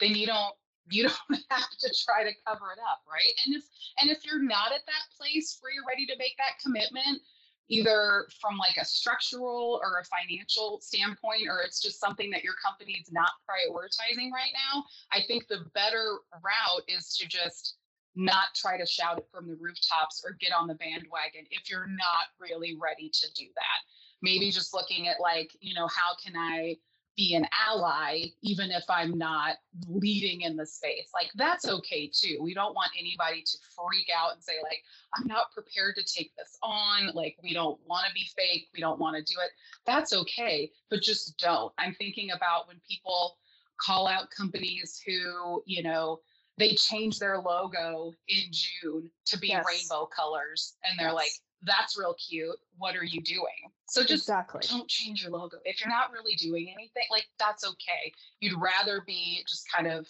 then 0.00 0.14
you 0.14 0.26
don't 0.26 0.54
you 0.90 1.04
don't 1.28 1.40
have 1.50 1.70
to 1.78 1.94
try 2.04 2.24
to 2.24 2.32
cover 2.46 2.72
it 2.72 2.80
up, 2.90 3.00
right? 3.10 3.32
And 3.46 3.54
if 3.54 3.64
and 4.00 4.10
if 4.10 4.24
you're 4.24 4.42
not 4.42 4.72
at 4.72 4.84
that 4.86 5.16
place 5.16 5.58
where 5.60 5.72
you're 5.72 5.86
ready 5.88 6.06
to 6.06 6.16
make 6.18 6.36
that 6.36 6.60
commitment, 6.62 7.22
either 7.70 8.26
from 8.40 8.58
like 8.58 8.76
a 8.76 8.84
structural 8.84 9.80
or 9.82 10.00
a 10.00 10.04
financial 10.04 10.80
standpoint, 10.82 11.48
or 11.48 11.62
it's 11.62 11.80
just 11.80 12.00
something 12.00 12.30
that 12.30 12.42
your 12.44 12.54
company 12.62 12.98
is 13.00 13.10
not 13.12 13.30
prioritizing 13.48 14.30
right 14.32 14.52
now, 14.52 14.84
I 15.12 15.20
think 15.26 15.46
the 15.46 15.64
better 15.72 16.18
route 16.42 16.82
is 16.88 17.16
to 17.16 17.28
just 17.28 17.76
not 18.16 18.48
try 18.56 18.76
to 18.76 18.84
shout 18.84 19.18
it 19.18 19.26
from 19.32 19.46
the 19.46 19.56
rooftops 19.60 20.22
or 20.26 20.36
get 20.40 20.52
on 20.52 20.66
the 20.66 20.74
bandwagon 20.74 21.46
if 21.50 21.70
you're 21.70 21.86
not 21.86 22.26
really 22.40 22.76
ready 22.80 23.08
to 23.08 23.26
do 23.34 23.46
that. 23.54 23.80
Maybe 24.20 24.50
just 24.50 24.74
looking 24.74 25.06
at 25.06 25.20
like, 25.20 25.56
you 25.60 25.74
know, 25.74 25.86
how 25.86 26.14
can 26.22 26.36
I 26.36 26.76
be 27.20 27.34
an 27.34 27.46
ally 27.68 28.22
even 28.40 28.70
if 28.70 28.84
I'm 28.88 29.18
not 29.18 29.56
leading 29.86 30.40
in 30.40 30.56
the 30.56 30.64
space. 30.64 31.10
Like 31.12 31.30
that's 31.34 31.68
okay 31.68 32.10
too. 32.10 32.38
We 32.40 32.54
don't 32.54 32.74
want 32.74 32.92
anybody 32.98 33.42
to 33.42 33.58
freak 33.76 34.08
out 34.16 34.32
and 34.32 34.42
say 34.42 34.54
like 34.62 34.82
I'm 35.14 35.26
not 35.26 35.52
prepared 35.52 35.96
to 35.96 36.02
take 36.02 36.34
this 36.36 36.56
on, 36.62 37.10
like 37.14 37.36
we 37.42 37.52
don't 37.52 37.78
want 37.86 38.06
to 38.08 38.14
be 38.14 38.26
fake, 38.34 38.68
we 38.72 38.80
don't 38.80 38.98
want 38.98 39.16
to 39.16 39.22
do 39.22 39.38
it. 39.44 39.50
That's 39.84 40.14
okay, 40.14 40.70
but 40.88 41.02
just 41.02 41.36
don't. 41.36 41.74
I'm 41.76 41.94
thinking 41.96 42.30
about 42.30 42.66
when 42.68 42.80
people 42.88 43.36
call 43.78 44.06
out 44.06 44.30
companies 44.30 45.02
who, 45.06 45.62
you 45.66 45.82
know, 45.82 46.20
they 46.56 46.74
change 46.74 47.18
their 47.18 47.38
logo 47.38 48.14
in 48.28 48.44
June 48.50 49.10
to 49.26 49.38
be 49.38 49.48
yes. 49.48 49.64
rainbow 49.68 50.06
colors 50.06 50.76
and 50.84 50.98
they're 50.98 51.08
yes. 51.08 51.14
like 51.14 51.32
that's 51.62 51.98
real 51.98 52.14
cute. 52.14 52.56
What 52.78 52.96
are 52.96 53.04
you 53.04 53.20
doing? 53.20 53.70
So 53.86 54.02
just 54.02 54.24
exactly. 54.24 54.62
don't 54.68 54.88
change 54.88 55.22
your 55.22 55.32
logo. 55.32 55.58
If 55.64 55.80
you're 55.80 55.90
not 55.90 56.12
really 56.12 56.34
doing 56.36 56.72
anything, 56.74 57.04
like 57.10 57.26
that's 57.38 57.66
okay. 57.66 58.12
You'd 58.40 58.58
rather 58.60 59.02
be 59.06 59.44
just 59.48 59.70
kind 59.70 59.86
of 59.86 60.08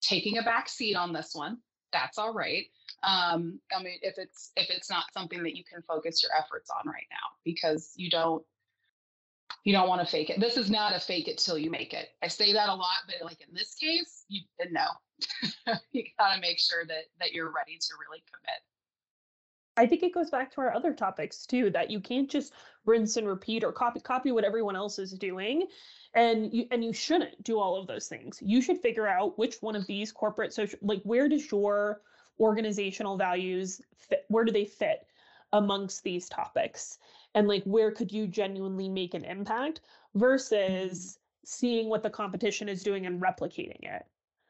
taking 0.00 0.38
a 0.38 0.42
back 0.42 0.68
seat 0.68 0.96
on 0.96 1.12
this 1.12 1.34
one. 1.34 1.58
That's 1.92 2.18
all 2.18 2.32
right. 2.32 2.66
Um, 3.02 3.60
I 3.76 3.82
mean, 3.82 3.98
if 4.02 4.18
it's 4.18 4.52
if 4.56 4.70
it's 4.70 4.90
not 4.90 5.04
something 5.12 5.42
that 5.42 5.56
you 5.56 5.64
can 5.64 5.82
focus 5.82 6.22
your 6.22 6.32
efforts 6.36 6.70
on 6.70 6.90
right 6.90 7.06
now, 7.10 7.36
because 7.44 7.92
you 7.96 8.10
don't 8.10 8.44
you 9.64 9.72
don't 9.72 9.88
want 9.88 10.00
to 10.00 10.10
fake 10.10 10.30
it. 10.30 10.40
This 10.40 10.56
is 10.56 10.70
not 10.70 10.94
a 10.94 11.00
fake 11.00 11.28
it 11.28 11.38
till 11.38 11.58
you 11.58 11.70
make 11.70 11.92
it. 11.92 12.08
I 12.22 12.28
say 12.28 12.52
that 12.52 12.68
a 12.68 12.74
lot, 12.74 13.02
but 13.06 13.24
like 13.24 13.40
in 13.46 13.54
this 13.54 13.74
case, 13.74 14.24
you 14.28 14.42
no. 14.70 14.86
you 15.92 16.04
got 16.18 16.34
to 16.34 16.40
make 16.40 16.58
sure 16.58 16.84
that 16.86 17.04
that 17.20 17.32
you're 17.32 17.52
ready 17.52 17.78
to 17.78 17.88
really 18.00 18.22
commit. 18.32 18.60
I 19.76 19.86
think 19.86 20.02
it 20.02 20.12
goes 20.12 20.30
back 20.30 20.52
to 20.52 20.60
our 20.60 20.74
other 20.74 20.92
topics 20.92 21.46
too 21.46 21.70
that 21.70 21.90
you 21.90 22.00
can't 22.00 22.30
just 22.30 22.52
rinse 22.84 23.16
and 23.16 23.26
repeat 23.26 23.64
or 23.64 23.72
copy 23.72 24.00
copy 24.00 24.32
what 24.32 24.44
everyone 24.44 24.76
else 24.76 24.98
is 24.98 25.12
doing 25.12 25.66
and 26.14 26.52
you 26.52 26.66
and 26.70 26.84
you 26.84 26.92
shouldn't 26.92 27.42
do 27.42 27.58
all 27.58 27.76
of 27.76 27.86
those 27.86 28.06
things. 28.06 28.38
You 28.42 28.60
should 28.60 28.80
figure 28.80 29.06
out 29.06 29.38
which 29.38 29.56
one 29.60 29.76
of 29.76 29.86
these 29.86 30.12
corporate 30.12 30.52
social 30.52 30.78
like 30.82 31.02
where 31.02 31.28
does 31.28 31.50
your 31.50 32.02
organizational 32.38 33.16
values 33.16 33.80
fit 33.96 34.24
where 34.28 34.44
do 34.44 34.52
they 34.52 34.64
fit 34.64 35.06
amongst 35.52 36.02
these 36.02 36.28
topics 36.28 36.98
and 37.34 37.48
like 37.48 37.62
where 37.64 37.90
could 37.90 38.10
you 38.10 38.26
genuinely 38.26 38.88
make 38.88 39.14
an 39.14 39.24
impact 39.24 39.80
versus 40.14 40.92
mm-hmm. 40.92 41.46
seeing 41.46 41.88
what 41.88 42.02
the 42.02 42.10
competition 42.10 42.68
is 42.68 42.82
doing 42.82 43.06
and 43.06 43.20
replicating 43.20 43.82
it 43.82 44.06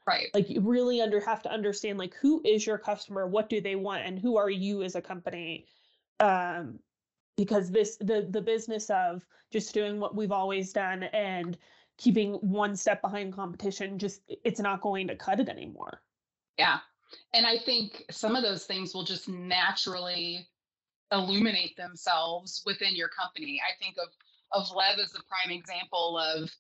right. 0.07 0.29
like 0.35 0.49
you 0.51 0.61
really 0.61 1.01
under 1.01 1.21
have 1.21 1.43
to 1.43 1.51
understand 1.51 1.99
like 1.99 2.15
who 2.15 2.41
is 2.45 2.67
your 2.67 2.79
customer 2.79 3.27
what 3.27 3.49
do 3.49 3.61
they 3.61 3.77
want 3.77 4.05
and 4.05 4.19
who 4.19 4.37
are 4.37 4.51
you 4.51 4.83
as 4.83 4.95
a 4.95 5.03
company? 5.03 5.67
Um 6.21 6.79
because 7.37 7.71
this 7.71 7.97
the 7.97 8.27
the 8.31 8.41
business 8.41 8.91
of 8.91 9.25
just 9.51 9.75
doing 9.75 10.01
what 10.01 10.15
we've 10.15 10.33
always 10.33 10.73
done 10.73 11.05
and 11.05 11.59
keeping 11.99 12.35
one 12.35 12.75
step 12.75 13.03
behind 13.03 13.33
competition 13.35 13.99
just 13.99 14.23
it's 14.45 14.61
not 14.61 14.81
going 14.81 15.09
to 15.09 15.17
cut 15.17 15.41
it 15.41 15.49
anymore. 15.49 16.03
Yeah. 16.59 16.79
And 17.35 17.47
i 17.47 17.59
think 17.59 18.05
some 18.11 18.37
of 18.37 18.43
those 18.43 18.65
things 18.65 18.95
will 18.95 19.05
just 19.05 19.29
naturally 19.29 20.49
illuminate 21.13 21.77
themselves 21.77 22.63
within 22.65 22.97
your 22.97 23.09
company. 23.09 23.61
I 23.63 23.79
think 23.83 23.97
of 24.03 24.09
of 24.53 24.75
lev 24.75 24.99
as 24.99 25.15
a 25.15 25.23
prime 25.29 25.57
example 25.57 26.19
of 26.19 26.51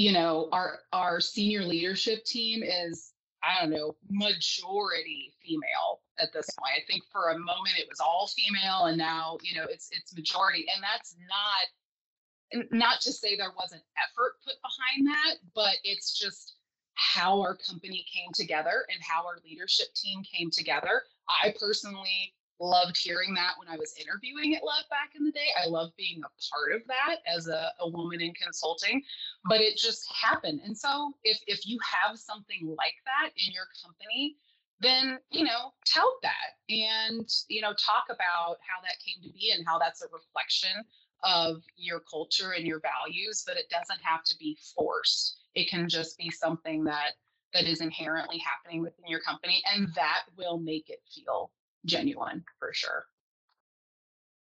you 0.00 0.12
know, 0.12 0.48
our 0.50 0.78
our 0.94 1.20
senior 1.20 1.62
leadership 1.62 2.24
team 2.24 2.62
is 2.62 3.12
I 3.44 3.60
don't 3.60 3.70
know, 3.70 3.96
majority 4.08 5.34
female 5.44 6.00
at 6.18 6.32
this 6.32 6.48
point. 6.58 6.72
I 6.74 6.80
think 6.90 7.02
for 7.12 7.28
a 7.28 7.38
moment 7.38 7.76
it 7.78 7.86
was 7.86 8.00
all 8.00 8.30
female 8.34 8.86
and 8.86 8.96
now, 8.96 9.36
you 9.42 9.60
know, 9.60 9.66
it's 9.68 9.90
it's 9.92 10.16
majority 10.16 10.64
and 10.74 10.82
that's 10.82 11.16
not 11.28 12.66
not 12.72 13.02
to 13.02 13.12
say 13.12 13.36
there 13.36 13.52
wasn't 13.58 13.82
effort 14.02 14.36
put 14.42 14.54
behind 14.62 15.06
that, 15.06 15.36
but 15.54 15.76
it's 15.84 16.18
just 16.18 16.54
how 16.94 17.38
our 17.42 17.58
company 17.68 18.06
came 18.10 18.32
together 18.32 18.86
and 18.88 19.02
how 19.02 19.26
our 19.26 19.36
leadership 19.44 19.88
team 19.94 20.22
came 20.22 20.50
together. 20.50 21.02
I 21.28 21.54
personally 21.60 22.32
loved 22.60 22.96
hearing 22.96 23.34
that 23.34 23.54
when 23.58 23.68
I 23.68 23.76
was 23.76 23.94
interviewing 23.98 24.54
at 24.54 24.62
Lev 24.62 24.84
back 24.90 25.12
in 25.16 25.24
the 25.24 25.32
day. 25.32 25.48
I 25.60 25.66
love 25.66 25.90
being 25.96 26.20
a 26.22 26.30
part 26.52 26.72
of 26.74 26.86
that 26.86 27.16
as 27.26 27.48
a, 27.48 27.72
a 27.80 27.88
woman 27.88 28.20
in 28.20 28.32
consulting, 28.34 29.02
but 29.46 29.60
it 29.60 29.76
just 29.76 30.06
happened. 30.12 30.60
And 30.64 30.76
so 30.76 31.12
if 31.24 31.40
if 31.46 31.66
you 31.66 31.78
have 31.82 32.18
something 32.18 32.74
like 32.76 32.94
that 33.06 33.30
in 33.36 33.52
your 33.52 33.66
company, 33.82 34.36
then 34.80 35.18
you 35.30 35.44
know 35.44 35.72
tout 35.86 36.12
that 36.22 36.56
and 36.68 37.28
you 37.48 37.60
know 37.60 37.72
talk 37.74 38.04
about 38.08 38.56
how 38.66 38.80
that 38.82 38.96
came 39.04 39.22
to 39.22 39.32
be 39.32 39.52
and 39.54 39.64
how 39.66 39.78
that's 39.78 40.02
a 40.02 40.06
reflection 40.12 40.82
of 41.22 41.62
your 41.76 42.00
culture 42.00 42.52
and 42.52 42.66
your 42.66 42.80
values 42.80 43.44
but 43.46 43.56
it 43.56 43.68
doesn't 43.70 44.00
have 44.02 44.24
to 44.24 44.34
be 44.38 44.56
forced 44.74 45.40
it 45.54 45.68
can 45.68 45.88
just 45.88 46.16
be 46.16 46.30
something 46.30 46.82
that 46.82 47.12
that 47.52 47.64
is 47.64 47.80
inherently 47.82 48.38
happening 48.38 48.80
within 48.80 49.06
your 49.06 49.20
company 49.20 49.62
and 49.74 49.88
that 49.94 50.22
will 50.36 50.58
make 50.58 50.88
it 50.88 51.02
feel 51.14 51.50
genuine 51.84 52.44
for 52.58 52.72
sure. 52.72 53.06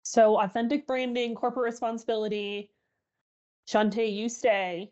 So 0.04 0.40
authentic 0.40 0.86
branding 0.86 1.36
corporate 1.36 1.72
responsibility. 1.72 2.72
Shantay, 3.68 4.14
you 4.14 4.30
stay. 4.30 4.92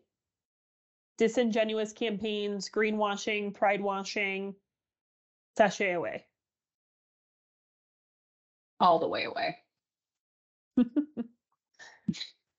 Disingenuous 1.18 1.94
campaigns 1.94 2.70
greenwashing 2.70 3.54
pride 3.54 3.82
washing. 3.82 4.56
Sashay 5.58 5.92
away. 5.92 6.26
All 8.80 9.00
the 9.00 9.08
way 9.08 9.26
away. 9.26 9.58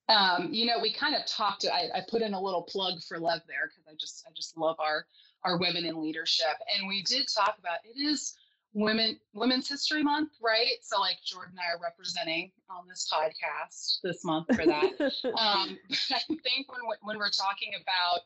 Um, 0.08 0.48
you 0.52 0.66
know, 0.66 0.78
we 0.80 0.92
kind 0.92 1.14
of 1.14 1.24
talked. 1.26 1.64
I, 1.64 1.88
I, 1.96 2.02
put 2.06 2.22
in 2.22 2.34
a 2.34 2.40
little 2.40 2.62
plug 2.62 3.00
for 3.02 3.18
Lev 3.18 3.40
there 3.46 3.68
because 3.68 3.84
I 3.88 3.94
just 3.98 4.24
I 4.28 4.32
just 4.34 4.58
love 4.58 4.76
our 4.78 5.06
our 5.44 5.58
women 5.58 5.86
in 5.86 6.02
leadership, 6.02 6.54
and 6.76 6.86
we 6.86 7.02
did 7.02 7.28
talk 7.28 7.56
about 7.58 7.78
it 7.84 7.98
is 7.98 8.36
women 8.74 9.18
Women's 9.34 9.68
History 9.68 10.02
Month, 10.02 10.30
right? 10.42 10.76
So 10.82 11.00
like 11.00 11.18
Jordan 11.24 11.54
and 11.56 11.60
I 11.60 11.76
are 11.76 11.82
representing 11.82 12.52
on 12.70 12.88
this 12.88 13.08
podcast 13.12 13.98
this 14.02 14.24
month 14.24 14.46
for 14.54 14.66
that. 14.66 14.92
um, 15.36 15.78
I 16.10 16.20
think 16.28 16.70
when 16.70 16.80
when 17.02 17.18
we're 17.18 17.30
talking 17.30 17.72
about 17.80 18.20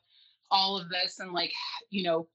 all 0.50 0.78
of 0.78 0.88
this 0.88 1.18
and 1.18 1.32
like 1.32 1.52
you 1.90 2.04
know 2.04 2.28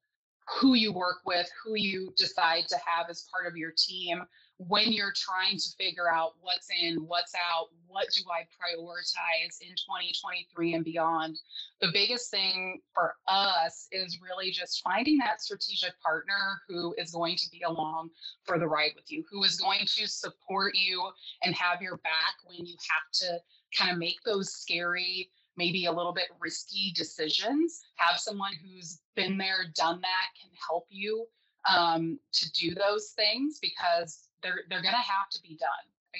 who 0.59 0.73
you 0.73 0.91
work 0.91 1.17
with, 1.25 1.49
who 1.63 1.75
you 1.75 2.13
decide 2.17 2.67
to 2.67 2.77
have 2.85 3.09
as 3.09 3.27
part 3.31 3.47
of 3.47 3.55
your 3.55 3.71
team, 3.77 4.23
when 4.67 4.91
you're 4.91 5.13
trying 5.15 5.57
to 5.57 5.69
figure 5.77 6.11
out 6.11 6.33
what's 6.41 6.67
in, 6.81 6.97
what's 7.07 7.33
out, 7.33 7.69
what 7.87 8.07
do 8.13 8.21
I 8.29 8.41
prioritize 8.41 9.61
in 9.61 9.69
2023 9.69 10.73
and 10.75 10.85
beyond, 10.85 11.39
the 11.79 11.89
biggest 11.91 12.29
thing 12.29 12.79
for 12.93 13.15
us 13.27 13.87
is 13.91 14.19
really 14.21 14.51
just 14.51 14.81
finding 14.83 15.17
that 15.17 15.41
strategic 15.41 15.99
partner 16.01 16.61
who 16.67 16.93
is 16.97 17.11
going 17.11 17.37
to 17.37 17.49
be 17.49 17.61
along 17.61 18.09
for 18.45 18.59
the 18.59 18.67
ride 18.67 18.91
with 18.95 19.11
you, 19.11 19.23
who 19.31 19.43
is 19.43 19.59
going 19.59 19.85
to 19.85 20.07
support 20.07 20.75
you 20.75 21.09
and 21.43 21.55
have 21.55 21.81
your 21.81 21.97
back 21.97 22.35
when 22.45 22.65
you 22.65 22.75
have 22.75 23.11
to 23.13 23.39
kind 23.75 23.91
of 23.91 23.97
make 23.97 24.17
those 24.25 24.53
scary 24.53 25.29
maybe 25.57 25.85
a 25.85 25.91
little 25.91 26.13
bit 26.13 26.27
risky 26.39 26.91
decisions 26.95 27.83
have 27.95 28.19
someone 28.19 28.53
who's 28.63 28.99
been 29.15 29.37
there 29.37 29.65
done 29.75 30.01
that 30.01 30.27
can 30.39 30.49
help 30.67 30.85
you 30.89 31.25
um, 31.69 32.19
to 32.33 32.51
do 32.53 32.73
those 32.73 33.09
things 33.15 33.59
because 33.61 34.27
they're 34.41 34.61
they're 34.69 34.81
going 34.81 34.93
to 34.93 34.97
have 34.97 35.29
to 35.31 35.41
be 35.41 35.55
done. 35.55 35.69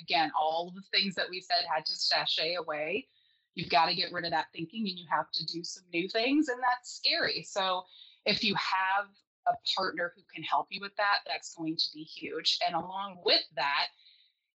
Again, 0.01 0.31
all 0.39 0.71
the 0.73 0.83
things 0.97 1.15
that 1.15 1.29
we 1.29 1.41
said 1.41 1.65
had 1.73 1.85
to 1.85 1.95
sashay 1.95 2.55
away. 2.55 3.07
You've 3.55 3.69
got 3.69 3.87
to 3.87 3.95
get 3.95 4.13
rid 4.13 4.23
of 4.23 4.31
that 4.31 4.45
thinking 4.53 4.87
and 4.87 4.97
you 4.97 5.05
have 5.09 5.29
to 5.31 5.45
do 5.45 5.63
some 5.63 5.83
new 5.93 6.07
things, 6.07 6.47
and 6.47 6.59
that's 6.61 6.93
scary. 6.93 7.43
So, 7.43 7.83
if 8.25 8.43
you 8.43 8.55
have 8.55 9.07
a 9.47 9.53
partner 9.75 10.13
who 10.15 10.21
can 10.33 10.43
help 10.43 10.67
you 10.69 10.79
with 10.81 10.95
that, 10.97 11.19
that's 11.27 11.55
going 11.55 11.75
to 11.75 11.85
be 11.93 12.03
huge. 12.03 12.59
And 12.65 12.75
along 12.75 13.17
with 13.25 13.41
that 13.55 13.87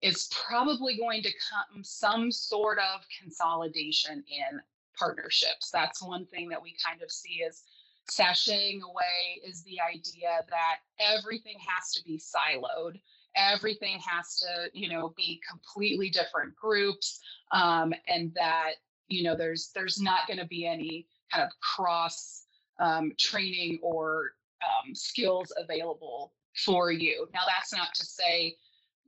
is 0.03 0.29
probably 0.47 0.97
going 0.97 1.23
to 1.23 1.31
come 1.49 1.83
some 1.83 2.31
sort 2.31 2.77
of 2.77 3.01
consolidation 3.21 4.23
in 4.27 4.61
partnerships. 4.97 5.71
That's 5.71 6.03
one 6.03 6.25
thing 6.27 6.49
that 6.49 6.61
we 6.61 6.75
kind 6.85 7.01
of 7.01 7.09
see 7.09 7.43
as 7.47 7.63
sashaying 8.11 8.81
away 8.81 9.41
is 9.47 9.63
the 9.63 9.77
idea 9.81 10.41
that 10.49 10.77
everything 10.99 11.55
has 11.59 11.93
to 11.93 12.03
be 12.03 12.19
siloed 12.19 12.99
everything 13.35 13.99
has 13.99 14.39
to 14.39 14.69
you 14.73 14.89
know 14.89 15.13
be 15.15 15.41
completely 15.49 16.09
different 16.09 16.55
groups 16.55 17.19
um, 17.51 17.93
and 18.07 18.31
that 18.35 18.73
you 19.07 19.23
know 19.23 19.35
there's 19.35 19.71
there's 19.73 20.01
not 20.01 20.27
going 20.27 20.37
to 20.39 20.45
be 20.45 20.65
any 20.67 21.07
kind 21.31 21.43
of 21.43 21.49
cross 21.59 22.45
um, 22.79 23.11
training 23.17 23.79
or 23.81 24.31
um, 24.61 24.93
skills 24.93 25.51
available 25.57 26.33
for 26.65 26.91
you 26.91 27.27
now 27.33 27.41
that's 27.47 27.73
not 27.73 27.93
to 27.95 28.05
say 28.05 28.55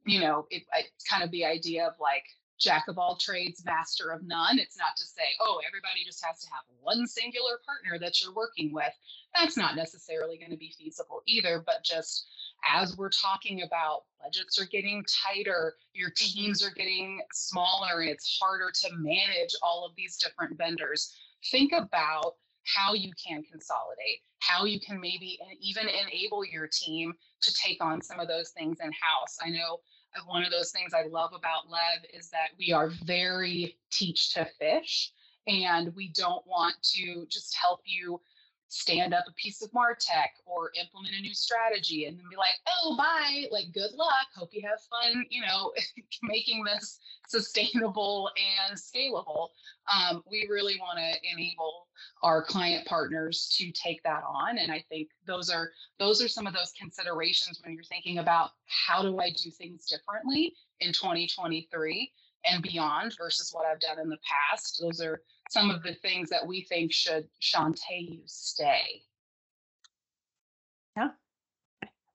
you 0.05 0.19
know 0.19 0.45
it, 0.49 0.63
it's 0.73 1.07
kind 1.09 1.23
of 1.23 1.31
the 1.31 1.45
idea 1.45 1.85
of 1.85 1.93
like 1.99 2.23
jack 2.59 2.85
of 2.87 2.97
all 2.97 3.17
trades 3.17 3.63
master 3.65 4.11
of 4.11 4.23
none 4.23 4.59
it's 4.59 4.77
not 4.77 4.95
to 4.95 5.03
say 5.03 5.23
oh 5.41 5.59
everybody 5.67 6.05
just 6.05 6.23
has 6.23 6.39
to 6.39 6.47
have 6.49 6.63
one 6.81 7.05
singular 7.05 7.59
partner 7.65 7.99
that 7.99 8.21
you're 8.21 8.33
working 8.33 8.73
with 8.73 8.93
that's 9.35 9.57
not 9.57 9.75
necessarily 9.75 10.37
going 10.37 10.51
to 10.51 10.57
be 10.57 10.73
feasible 10.77 11.21
either 11.27 11.61
but 11.65 11.83
just 11.83 12.27
as 12.67 12.97
we're 12.97 13.09
talking 13.09 13.61
about 13.61 14.03
budgets 14.21 14.59
are 14.59 14.65
getting 14.65 15.03
tighter, 15.25 15.75
your 15.93 16.09
mm-hmm. 16.09 16.39
teams 16.39 16.63
are 16.63 16.71
getting 16.71 17.21
smaller, 17.33 18.01
and 18.01 18.09
it's 18.09 18.37
harder 18.41 18.71
to 18.71 18.89
manage 18.93 19.55
all 19.61 19.85
of 19.85 19.95
these 19.95 20.17
different 20.17 20.57
vendors. 20.57 21.15
Think 21.51 21.73
about 21.73 22.35
how 22.63 22.93
you 22.93 23.11
can 23.23 23.43
consolidate, 23.43 24.21
how 24.39 24.65
you 24.65 24.79
can 24.79 24.99
maybe 24.99 25.37
even 25.61 25.87
enable 25.87 26.43
your 26.43 26.67
team 26.67 27.13
to 27.41 27.53
take 27.53 27.83
on 27.83 28.01
some 28.01 28.19
of 28.19 28.27
those 28.27 28.49
things 28.49 28.79
in 28.83 28.91
house. 28.91 29.37
I 29.43 29.49
know 29.49 29.79
one 30.25 30.43
of 30.43 30.51
those 30.51 30.71
things 30.71 30.93
I 30.93 31.07
love 31.07 31.31
about 31.33 31.69
Lev 31.69 32.05
is 32.13 32.29
that 32.29 32.49
we 32.57 32.71
are 32.71 32.89
very 32.89 33.77
teach 33.91 34.33
to 34.33 34.45
fish 34.59 35.11
and 35.47 35.93
we 35.95 36.09
don't 36.15 36.45
want 36.47 36.75
to 36.93 37.25
just 37.29 37.55
help 37.55 37.81
you 37.85 38.19
stand 38.67 39.13
up 39.13 39.25
a 39.27 39.33
piece 39.33 39.61
of 39.61 39.71
martech 39.71 40.29
or 40.45 40.71
implement 40.79 41.15
a 41.15 41.21
new 41.21 41.33
strategy 41.33 42.05
and 42.05 42.17
then 42.17 42.25
be 42.29 42.35
like 42.35 42.55
oh 42.67 42.95
bye 42.97 43.45
like 43.51 43.65
good 43.73 43.91
luck. 43.95 44.27
Hope 44.35 44.49
you 44.51 44.61
have 44.67 44.79
fun 44.89 45.25
you 45.29 45.41
know 45.41 45.71
making 46.23 46.63
this 46.63 46.99
sustainable 47.27 48.29
and 48.69 48.77
scalable. 48.77 49.49
Um, 49.91 50.23
we 50.29 50.47
really 50.49 50.77
want 50.79 50.99
to 50.99 51.31
enable 51.31 51.87
our 52.23 52.43
client 52.43 52.85
partners 52.87 53.53
to 53.57 53.71
take 53.71 54.01
that 54.03 54.23
on 54.27 54.57
and 54.57 54.71
i 54.71 54.83
think 54.89 55.09
those 55.25 55.49
are 55.49 55.69
those 55.99 56.21
are 56.21 56.27
some 56.27 56.47
of 56.47 56.53
those 56.53 56.73
considerations 56.79 57.61
when 57.63 57.73
you're 57.73 57.83
thinking 57.83 58.17
about 58.17 58.51
how 58.65 59.01
do 59.01 59.19
i 59.19 59.29
do 59.29 59.49
things 59.51 59.85
differently 59.85 60.53
in 60.79 60.91
2023 60.91 62.11
and 62.45 62.63
beyond 62.63 63.15
versus 63.17 63.51
what 63.53 63.65
i've 63.65 63.79
done 63.79 63.99
in 63.99 64.09
the 64.09 64.17
past. 64.51 64.79
Those 64.81 65.01
are 65.01 65.21
some 65.55 65.71
of 65.71 65.83
the 65.83 65.93
things 65.93 66.29
that 66.29 66.45
we 66.45 66.63
think 66.63 66.91
should 66.91 67.29
Shantay 67.41 68.09
you 68.09 68.21
stay. 68.25 69.03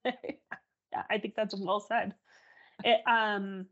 Yeah. 0.92 1.05
I 1.09 1.18
think 1.18 1.37
that's 1.37 1.55
well 1.55 1.79
said. 1.79 2.14
It, 2.83 3.00
um, 3.07 3.66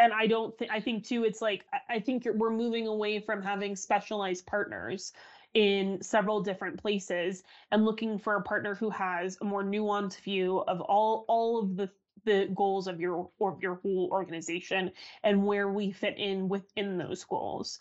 and 0.00 0.12
I 0.12 0.26
don't 0.26 0.56
think 0.58 0.70
I 0.72 0.80
think 0.80 1.06
too. 1.06 1.22
It's 1.24 1.40
like 1.40 1.64
I, 1.72 1.96
I 1.96 2.00
think 2.00 2.26
we're 2.34 2.50
moving 2.50 2.88
away 2.88 3.20
from 3.20 3.40
having 3.40 3.76
specialized 3.76 4.46
partners 4.46 5.12
in 5.54 6.02
several 6.02 6.40
different 6.42 6.80
places 6.80 7.44
and 7.70 7.84
looking 7.84 8.18
for 8.18 8.34
a 8.34 8.42
partner 8.42 8.74
who 8.74 8.90
has 8.90 9.38
a 9.40 9.44
more 9.44 9.62
nuanced 9.62 10.20
view 10.22 10.58
of 10.66 10.80
all 10.80 11.24
all 11.28 11.60
of 11.60 11.76
the 11.76 11.88
the 12.24 12.50
goals 12.54 12.88
of 12.88 13.00
your 13.00 13.30
or 13.38 13.56
your 13.62 13.76
whole 13.76 14.08
organization 14.10 14.90
and 15.22 15.46
where 15.46 15.68
we 15.68 15.92
fit 15.92 16.18
in 16.18 16.48
within 16.48 16.98
those 16.98 17.22
goals. 17.22 17.78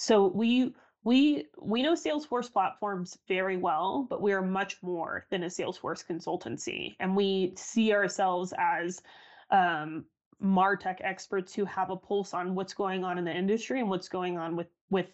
So 0.00 0.28
we 0.28 0.74
we 1.04 1.44
we 1.60 1.82
know 1.82 1.92
Salesforce 1.92 2.50
platforms 2.50 3.18
very 3.28 3.58
well, 3.58 4.06
but 4.08 4.22
we 4.22 4.32
are 4.32 4.40
much 4.40 4.82
more 4.82 5.26
than 5.28 5.42
a 5.42 5.46
Salesforce 5.48 6.02
consultancy, 6.02 6.96
and 7.00 7.14
we 7.14 7.52
see 7.54 7.92
ourselves 7.92 8.54
as 8.56 9.02
um, 9.50 10.06
martech 10.42 11.02
experts 11.02 11.54
who 11.54 11.66
have 11.66 11.90
a 11.90 11.96
pulse 11.96 12.32
on 12.32 12.54
what's 12.54 12.72
going 12.72 13.04
on 13.04 13.18
in 13.18 13.26
the 13.26 13.36
industry 13.36 13.78
and 13.78 13.90
what's 13.90 14.08
going 14.08 14.38
on 14.38 14.56
with 14.56 14.68
with 14.88 15.10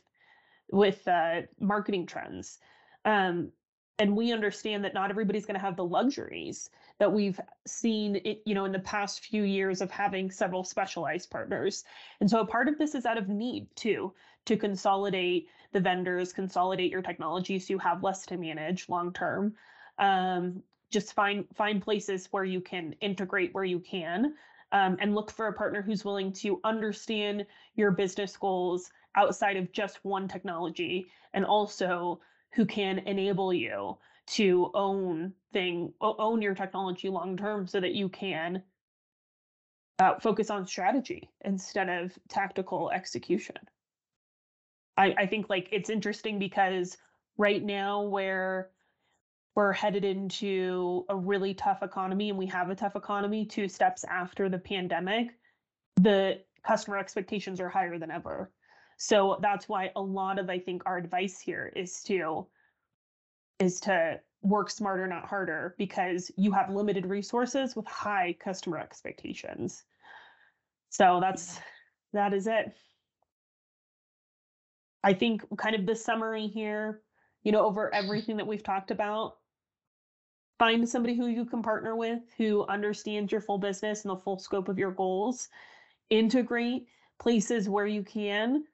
with 0.70 1.07
uh, 1.09 1.42
marketing 1.59 2.07
trends. 2.07 2.61
Um, 3.05 3.51
and 3.99 4.16
we 4.16 4.33
understand 4.33 4.85
that 4.85 4.94
not 4.94 5.11
everybody's 5.11 5.46
going 5.46 5.59
to 5.59 5.66
have 5.66 5.77
the 5.77 5.85
luxuries 5.85 6.70
that 6.98 7.12
we've 7.12 7.40
seen 7.66 8.16
it, 8.24 8.42
you 8.46 8.54
know 8.54 8.64
in 8.64 8.72
the 8.72 8.78
past 8.80 9.24
few 9.24 9.42
years 9.42 9.80
of 9.80 9.90
having 9.90 10.30
several 10.30 10.64
specialized 10.64 11.30
partners. 11.30 11.85
And 12.20 12.30
so 12.30 12.40
a 12.40 12.46
part 12.46 12.68
of 12.68 12.78
this 12.78 12.94
is 12.94 13.06
out 13.06 13.18
of 13.18 13.28
need 13.28 13.68
too 13.76 14.12
to 14.46 14.56
consolidate 14.56 15.48
the 15.72 15.80
vendors 15.80 16.32
consolidate 16.32 16.90
your 16.90 17.02
technology 17.02 17.59
so 17.59 17.72
you 17.72 17.78
have 17.78 18.02
less 18.02 18.24
to 18.26 18.37
manage 18.37 18.88
long 18.88 19.12
term. 19.12 19.54
Um, 19.98 20.62
just 20.90 21.14
find 21.14 21.44
find 21.54 21.82
places 21.82 22.28
where 22.30 22.44
you 22.44 22.61
can 22.61 22.94
integrate 23.00 23.52
where 23.52 23.64
you 23.64 23.80
can 23.80 24.35
um, 24.72 24.96
and 25.00 25.14
look 25.14 25.30
for 25.30 25.48
a 25.48 25.52
partner 25.52 25.82
who's 25.82 26.04
willing 26.04 26.32
to 26.32 26.61
understand 26.64 27.44
your 27.74 27.90
business 27.90 28.37
goals 28.37 28.90
outside 29.16 29.56
of 29.56 29.72
just 29.72 30.04
one 30.04 30.28
technology 30.28 31.06
and 31.35 31.44
also 31.44 32.20
who 32.54 32.64
can 32.64 32.98
enable 33.00 33.52
you 33.52 33.96
to 34.27 34.71
own 34.75 35.33
thing 35.53 35.93
own 36.01 36.43
your 36.43 36.55
technology 36.55 37.09
long 37.09 37.37
term 37.37 37.67
so 37.67 37.81
that 37.81 37.95
you 37.95 38.09
can 38.09 38.62
uh, 39.99 40.19
focus 40.19 40.51
on 40.51 40.67
strategy 40.67 41.31
instead 41.45 41.89
of 41.89 42.12
tactical 42.29 42.91
execution. 42.91 43.57
I, 44.97 45.15
I 45.19 45.27
think 45.27 45.49
like 45.49 45.69
it's 45.73 45.91
interesting 45.91 46.39
because 46.39 46.97
right 47.39 47.62
now 47.62 48.03
where 48.03 48.71
we're 49.55 49.73
headed 49.73 50.05
into 50.05 51.05
a 51.09 51.17
really 51.17 51.55
tough 51.55 51.83
economy 51.83 52.29
and 52.29 52.39
we 52.39 52.47
have 52.47 52.71
a 52.71 52.75
tough 52.75 52.97
economy 52.97 53.45
two 53.45 53.69
steps 53.69 54.05
after 54.05 54.49
the 54.49 54.59
pandemic 54.59 55.29
the 55.97 56.41
customer 56.65 56.99
expectations 56.99 57.61
are 57.61 57.69
higher 57.69 57.99
than 57.99 58.11
ever 58.11 58.51
so 58.99 59.39
that's 59.41 59.69
why 59.69 59.91
a 59.97 60.01
lot 60.01 60.39
of 60.39 60.51
i 60.51 60.59
think 60.59 60.83
our 60.87 60.99
advice 60.99 61.41
here 61.41 61.73
is 61.75 62.03
to 62.03 62.47
is 63.59 63.81
to 63.81 64.21
work 64.42 64.71
smarter 64.71 65.07
not 65.07 65.25
harder 65.25 65.75
because 65.79 66.31
you 66.37 66.53
have 66.53 66.71
limited 66.71 67.07
resources 67.07 67.75
with 67.75 67.87
high 67.87 68.37
customer 68.38 68.79
expectations. 68.79 69.85
So 70.90 71.19
that's 71.21 71.59
that 72.12 72.33
is 72.33 72.47
it. 72.47 72.75
I 75.03 75.12
think 75.12 75.42
kind 75.57 75.75
of 75.75 75.87
the 75.87 75.97
summary 75.97 76.47
here 76.47 77.03
you 77.42 77.53
know 77.53 77.64
over 77.64 77.95
everything 77.95 78.37
that 78.37 78.47
we've 78.47 78.62
talked 78.62 78.90
about 78.90 79.37
find 80.59 80.88
somebody 80.88 81.14
who 81.14 81.27
you 81.27 81.45
can 81.45 81.62
partner 81.62 81.97
with 81.97 82.21
who 82.37 82.66
understands 82.66 83.31
your 83.31 83.40
full 83.40 83.59
business 83.59 84.05
and 84.05 84.11
the 84.11 84.16
full 84.16 84.38
scope 84.38 84.69
of 84.69 84.79
your 84.79 84.90
goals. 84.90 85.49
Integrate 86.11 86.87
places 87.19 87.69
where 87.69 87.87
you 87.87 88.03
can 88.03 88.64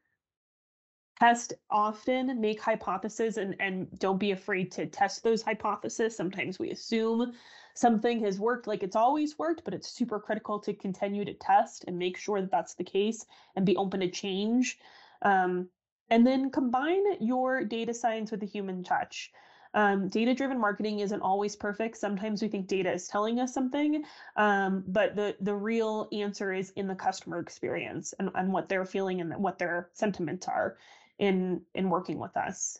test 1.19 1.55
often 1.71 2.41
make 2.41 2.61
hypotheses 2.61 3.37
and, 3.37 3.55
and 3.61 3.87
don't 3.99 4.19
be 4.19 4.33
afraid 4.33 4.73
to 4.73 4.87
test 4.87 5.23
those 5.23 5.43
hypotheses. 5.43 6.17
Sometimes 6.17 6.59
we 6.59 6.71
assume 6.71 7.33
something 7.75 8.23
has 8.25 8.39
worked 8.39 8.67
like 8.67 8.83
it's 8.83 8.97
always 8.97 9.39
worked 9.39 9.65
but 9.65 9.73
it's 9.73 9.89
super 9.89 10.21
critical 10.21 10.59
to 10.59 10.75
continue 10.75 11.25
to 11.25 11.33
test 11.35 11.85
and 11.87 11.99
make 11.99 12.19
sure 12.19 12.41
that 12.41 12.51
that's 12.51 12.75
the 12.75 12.85
case 12.85 13.25
and 13.57 13.65
be 13.65 13.77
open 13.77 14.01
to 14.01 14.11
change. 14.11 14.79
Um, 15.23 15.69
and 16.11 16.27
then 16.27 16.51
combine 16.51 17.03
your 17.21 17.65
data 17.65 17.95
science 17.95 18.31
with 18.31 18.41
the 18.41 18.47
human 18.47 18.85
touch. 18.85 19.33
Um, 19.75 20.09
data 20.09 20.35
driven 20.35 20.61
marketing 20.61 20.99
isn't 21.01 21.23
always 21.23 21.57
perfect. 21.57 21.97
Sometimes 21.97 22.43
we 22.43 22.49
think 22.49 22.67
data 22.67 22.93
is 22.93 23.09
telling 23.09 23.41
us 23.41 23.55
something, 23.55 24.05
um, 24.37 24.85
but 24.87 25.17
the, 25.17 25.35
the 25.41 25.55
real 25.55 26.09
answer 26.13 26.53
is 26.53 26.71
in 26.77 26.87
the 26.87 26.95
customer 26.95 27.39
experience 27.39 28.13
and, 28.19 28.29
and 28.35 28.53
what 28.53 28.69
they're 28.69 28.85
feeling 28.85 29.23
and 29.23 29.35
what 29.37 29.59
their 29.59 29.89
sentiments 29.95 30.47
are 30.47 30.77
in, 31.23 31.63
in 31.77 31.89
working 31.89 32.19
with 32.19 32.37
us. 32.37 32.77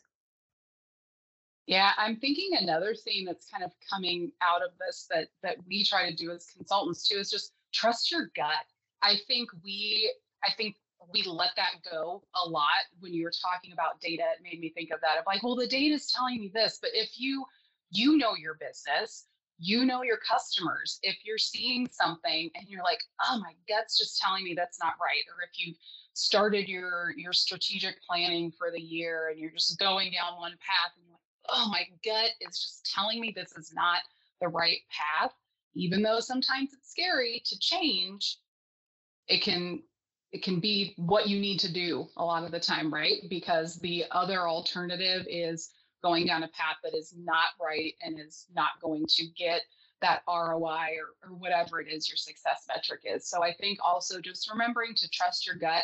Yeah, 1.65 1.91
I'm 1.97 2.17
thinking 2.17 2.51
another 2.59 2.93
thing 2.93 3.23
that's 3.23 3.47
kind 3.49 3.63
of 3.63 3.71
coming 3.89 4.33
out 4.41 4.61
of 4.61 4.71
this 4.85 5.07
that 5.09 5.29
that 5.43 5.55
we 5.65 5.85
try 5.85 6.09
to 6.09 6.15
do 6.15 6.29
as 6.31 6.47
consultants 6.57 7.07
too 7.07 7.19
is 7.19 7.31
just 7.31 7.53
trust 7.73 8.11
your 8.11 8.29
gut. 8.35 8.65
I 9.01 9.15
think 9.27 9.49
we 9.63 10.13
I 10.43 10.51
think 10.57 10.75
we 11.13 11.23
let 11.23 11.51
that 11.55 11.75
go 11.89 12.21
a 12.45 12.49
lot 12.49 12.83
when 12.99 13.13
you 13.13 13.23
were 13.23 13.31
talking 13.31 13.71
about 13.71 14.01
data 14.01 14.23
it 14.37 14.43
made 14.43 14.59
me 14.59 14.69
think 14.69 14.91
of 14.91 14.99
that 15.01 15.17
of 15.17 15.23
like 15.25 15.41
well 15.43 15.55
the 15.55 15.67
data 15.67 15.95
is 15.95 16.11
telling 16.11 16.39
me 16.39 16.51
this 16.53 16.79
but 16.81 16.91
if 16.93 17.19
you 17.19 17.45
you 17.91 18.17
know 18.17 18.35
your 18.35 18.55
business 18.55 19.25
you 19.59 19.85
know 19.85 20.03
your 20.03 20.17
customers 20.17 20.99
if 21.03 21.17
you're 21.23 21.37
seeing 21.37 21.87
something 21.91 22.49
and 22.55 22.67
you're 22.67 22.83
like 22.83 22.99
oh 23.29 23.39
my 23.39 23.53
gut's 23.67 23.97
just 23.97 24.19
telling 24.19 24.43
me 24.43 24.53
that's 24.55 24.79
not 24.81 24.93
right 25.01 25.23
or 25.29 25.43
if 25.43 25.57
you 25.57 25.73
started 26.13 26.67
your 26.67 27.13
your 27.17 27.33
strategic 27.33 27.95
planning 28.07 28.51
for 28.57 28.71
the 28.71 28.81
year 28.81 29.29
and 29.29 29.39
you're 29.39 29.51
just 29.51 29.79
going 29.79 30.11
down 30.11 30.37
one 30.37 30.51
path 30.51 30.91
and 30.95 31.05
you're 31.05 31.13
like 31.13 31.49
oh 31.49 31.69
my 31.69 31.83
gut 32.03 32.31
is 32.41 32.59
just 32.59 32.91
telling 32.93 33.19
me 33.19 33.31
this 33.35 33.51
is 33.57 33.71
not 33.75 33.99
the 34.41 34.47
right 34.47 34.79
path 34.89 35.31
even 35.75 36.01
though 36.01 36.19
sometimes 36.19 36.73
it's 36.73 36.89
scary 36.89 37.41
to 37.45 37.57
change 37.59 38.37
it 39.27 39.41
can 39.41 39.81
it 40.33 40.41
can 40.41 40.59
be 40.59 40.95
what 40.97 41.29
you 41.29 41.39
need 41.39 41.59
to 41.59 41.71
do 41.71 42.07
a 42.17 42.25
lot 42.25 42.43
of 42.43 42.51
the 42.51 42.59
time, 42.59 42.91
right? 42.91 43.21
Because 43.29 43.75
the 43.75 44.03
other 44.11 44.47
alternative 44.47 45.27
is 45.29 45.69
going 46.03 46.27
down 46.27 46.43
a 46.43 46.47
path 46.49 46.77
that 46.83 46.93
is 46.93 47.13
not 47.17 47.49
right 47.61 47.93
and 48.01 48.19
is 48.19 48.47
not 48.53 48.71
going 48.81 49.05
to 49.07 49.25
get 49.37 49.61
that 50.01 50.21
ROI 50.27 50.97
or, 50.99 51.15
or 51.29 51.35
whatever 51.37 51.79
it 51.79 51.87
is 51.87 52.09
your 52.09 52.17
success 52.17 52.65
metric 52.67 53.01
is. 53.05 53.27
So 53.27 53.41
I 53.41 53.53
think 53.53 53.79
also 53.83 54.19
just 54.19 54.51
remembering 54.51 54.93
to 54.95 55.09
trust 55.09 55.47
your 55.47 55.55
gut, 55.55 55.83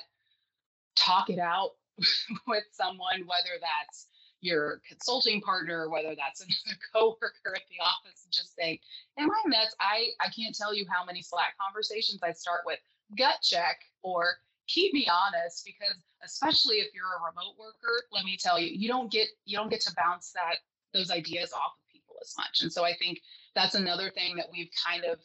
talk 0.95 1.29
it 1.29 1.39
out 1.39 1.71
with 2.47 2.65
someone, 2.73 3.21
whether 3.25 3.55
that's 3.61 4.07
your 4.41 4.81
consulting 4.87 5.41
partner, 5.41 5.89
whether 5.89 6.15
that's 6.15 6.41
another 6.41 6.79
coworker 6.93 7.55
at 7.55 7.61
the 7.69 7.81
office, 7.81 8.27
just 8.29 8.55
saying, 8.55 8.79
Am 9.17 9.29
I 9.29 9.41
nuts? 9.47 9.75
I, 9.79 10.09
I 10.19 10.29
can't 10.29 10.55
tell 10.55 10.75
you 10.75 10.85
how 10.91 11.05
many 11.05 11.21
Slack 11.21 11.55
conversations 11.65 12.19
I 12.21 12.33
start 12.33 12.61
with 12.65 12.79
gut 13.17 13.37
check 13.41 13.79
or 14.03 14.35
keep 14.69 14.93
me 14.93 15.07
honest 15.11 15.65
because 15.65 15.97
especially 16.23 16.77
if 16.77 16.93
you're 16.93 17.03
a 17.05 17.29
remote 17.29 17.55
worker 17.59 18.03
let 18.13 18.23
me 18.23 18.37
tell 18.39 18.59
you 18.59 18.67
you 18.67 18.87
don't 18.87 19.11
get 19.11 19.27
you 19.45 19.57
don't 19.57 19.69
get 19.69 19.81
to 19.81 19.93
bounce 19.95 20.31
that 20.31 20.57
those 20.93 21.11
ideas 21.11 21.51
off 21.53 21.73
of 21.77 21.91
people 21.91 22.15
as 22.21 22.33
much. 22.37 22.61
And 22.61 22.71
so 22.71 22.85
i 22.85 22.93
think 22.93 23.19
that's 23.55 23.75
another 23.75 24.09
thing 24.09 24.35
that 24.35 24.47
we've 24.51 24.69
kind 24.87 25.03
of 25.03 25.19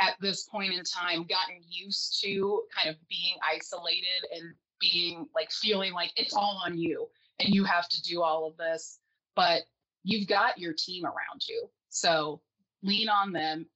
at 0.00 0.14
this 0.20 0.44
point 0.44 0.72
in 0.72 0.82
time 0.82 1.24
gotten 1.24 1.62
used 1.68 2.20
to 2.22 2.62
kind 2.74 2.88
of 2.88 2.96
being 3.08 3.36
isolated 3.48 4.24
and 4.34 4.54
being 4.80 5.26
like 5.34 5.50
feeling 5.50 5.92
like 5.92 6.10
it's 6.16 6.34
all 6.34 6.60
on 6.64 6.76
you 6.76 7.06
and 7.38 7.54
you 7.54 7.64
have 7.64 7.88
to 7.88 8.02
do 8.02 8.22
all 8.22 8.46
of 8.46 8.56
this 8.56 8.98
but 9.36 9.62
you've 10.02 10.28
got 10.28 10.58
your 10.58 10.72
team 10.72 11.04
around 11.04 11.46
you. 11.48 11.68
So 11.90 12.40
lean 12.82 13.08
on 13.08 13.32
them 13.32 13.66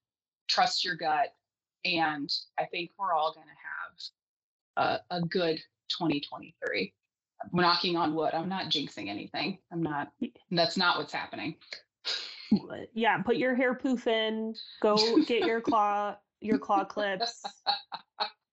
trust 0.49 0.85
your 0.85 0.97
gut 0.97 1.35
and 1.85 2.31
I 2.59 2.65
think 2.65 2.91
we're 2.99 3.13
all 3.13 3.33
going 3.35 3.47
to 3.47 3.64
a, 4.77 4.99
a 5.11 5.21
good 5.23 5.57
2023. 5.89 6.93
I'm 7.43 7.61
knocking 7.61 7.97
on 7.97 8.15
wood. 8.15 8.33
I'm 8.33 8.49
not 8.49 8.67
jinxing 8.67 9.09
anything. 9.09 9.59
I'm 9.73 9.83
not, 9.83 10.13
that's 10.51 10.77
not 10.77 10.99
what's 10.99 11.13
happening. 11.13 11.57
Yeah, 12.95 13.19
put 13.19 13.37
your 13.37 13.55
hair 13.55 13.75
poof 13.75 14.07
in, 14.07 14.55
go 14.81 14.97
get 15.25 15.45
your 15.45 15.61
claw, 15.61 16.17
your 16.41 16.59
claw 16.59 16.85
clips. 16.85 17.43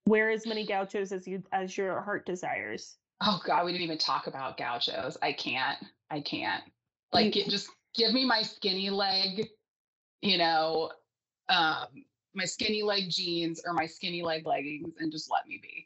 Wear 0.08 0.32
as 0.32 0.48
many 0.48 0.66
gauchos 0.66 1.12
as 1.12 1.28
you 1.28 1.44
as 1.52 1.78
your 1.78 2.02
heart 2.02 2.26
desires. 2.26 2.98
Oh 3.22 3.40
God, 3.46 3.66
we 3.66 3.72
didn't 3.72 3.84
even 3.84 3.98
talk 4.00 4.28
about 4.28 4.58
gauchos. 4.58 5.18
I 5.22 5.32
can't. 5.34 5.78
I 6.10 6.22
can't. 6.22 6.64
Like, 7.14 7.36
you, 7.36 7.46
just 7.46 7.70
give 7.94 8.14
me 8.14 8.26
my 8.26 8.42
skinny 8.42 8.90
leg, 8.90 9.48
you 10.22 10.38
know, 10.38 10.92
um, 11.50 11.86
my 12.34 12.46
skinny 12.46 12.82
leg 12.82 13.10
jeans 13.10 13.62
or 13.66 13.74
my 13.74 13.86
skinny 13.86 14.24
leg 14.24 14.48
leggings 14.48 14.96
and 15.00 15.12
just 15.12 15.30
let 15.32 15.48
me 15.48 15.60
be. 15.62 15.81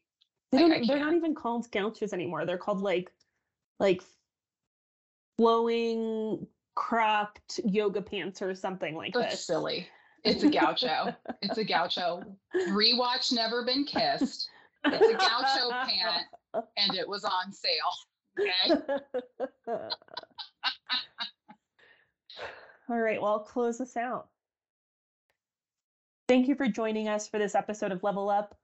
They 0.56 0.62
don't, 0.62 0.88
they're 0.88 1.00
not 1.00 1.14
even 1.14 1.36
called 1.36 1.70
gauchos 1.72 2.14
anymore. 2.14 2.46
They're 2.46 2.58
called 2.58 2.82
like 2.82 3.12
like 3.80 4.02
flowing 5.38 6.48
cropped 6.76 7.60
yoga 7.64 8.02
pants 8.02 8.42
or 8.42 8.56
something 8.56 8.96
like 8.96 9.14
That's 9.14 9.34
this. 9.34 9.46
silly. 9.46 9.88
It's 10.24 10.44
a 10.44 10.50
gaucho. 10.50 11.16
it's 11.42 11.58
a 11.58 11.64
gaucho. 11.64 12.24
Rewatch 12.70 13.32
Never 13.32 13.64
Been 13.64 13.86
Kissed. 13.86 14.50
It's 14.86 15.08
a 15.08 15.14
gaucho 15.14 15.72
pant 15.72 16.26
and 16.78 16.96
it 16.96 17.08
was 17.08 17.24
on 17.24 17.52
sale. 17.52 17.94
Okay. 18.40 18.82
All 22.88 23.00
right, 23.00 23.20
well, 23.20 23.32
I'll 23.32 23.40
close 23.40 23.80
this 23.80 23.98
out. 23.98 24.28
Thank 26.28 26.48
you 26.48 26.56
for 26.56 26.68
joining 26.68 27.08
us 27.08 27.28
for 27.28 27.40
this 27.40 27.56
episode 27.56 27.92
of 27.92 28.04
Level 28.04 28.30
Up. 28.30 28.56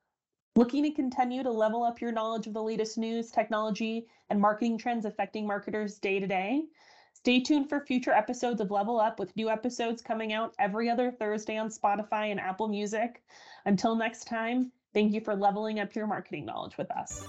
Looking 0.58 0.84
to 0.84 0.92
continue 0.92 1.44
to 1.44 1.52
level 1.52 1.82
up 1.82 2.02
your 2.02 2.12
knowledge 2.12 2.46
of 2.46 2.54
the 2.54 2.62
latest 2.62 2.98
news, 2.98 3.32
technology, 3.32 4.08
and 4.30 4.42
marketing 4.42 4.78
trends 4.78 5.06
affecting 5.06 5.48
marketers 5.48 5.98
day 5.98 6.20
to 6.20 6.28
day? 6.28 6.66
Stay 7.14 7.40
tuned 7.40 7.70
for 7.70 7.86
future 7.86 8.12
episodes 8.12 8.60
of 8.60 8.70
Level 8.70 9.00
Up 9.00 9.18
with 9.18 9.34
new 9.38 9.50
episodes 9.50 10.02
coming 10.02 10.34
out 10.34 10.54
every 10.60 10.90
other 10.90 11.10
Thursday 11.10 11.56
on 11.56 11.70
Spotify 11.70 12.32
and 12.32 12.40
Apple 12.40 12.68
Music. 12.68 13.24
Until 13.66 13.96
next 13.96 14.26
time, 14.26 14.74
thank 14.94 15.14
you 15.14 15.22
for 15.22 15.38
leveling 15.38 15.80
up 15.80 15.96
your 15.96 16.06
marketing 16.06 16.46
knowledge 16.46 16.78
with 16.78 16.92
us. 16.92 17.26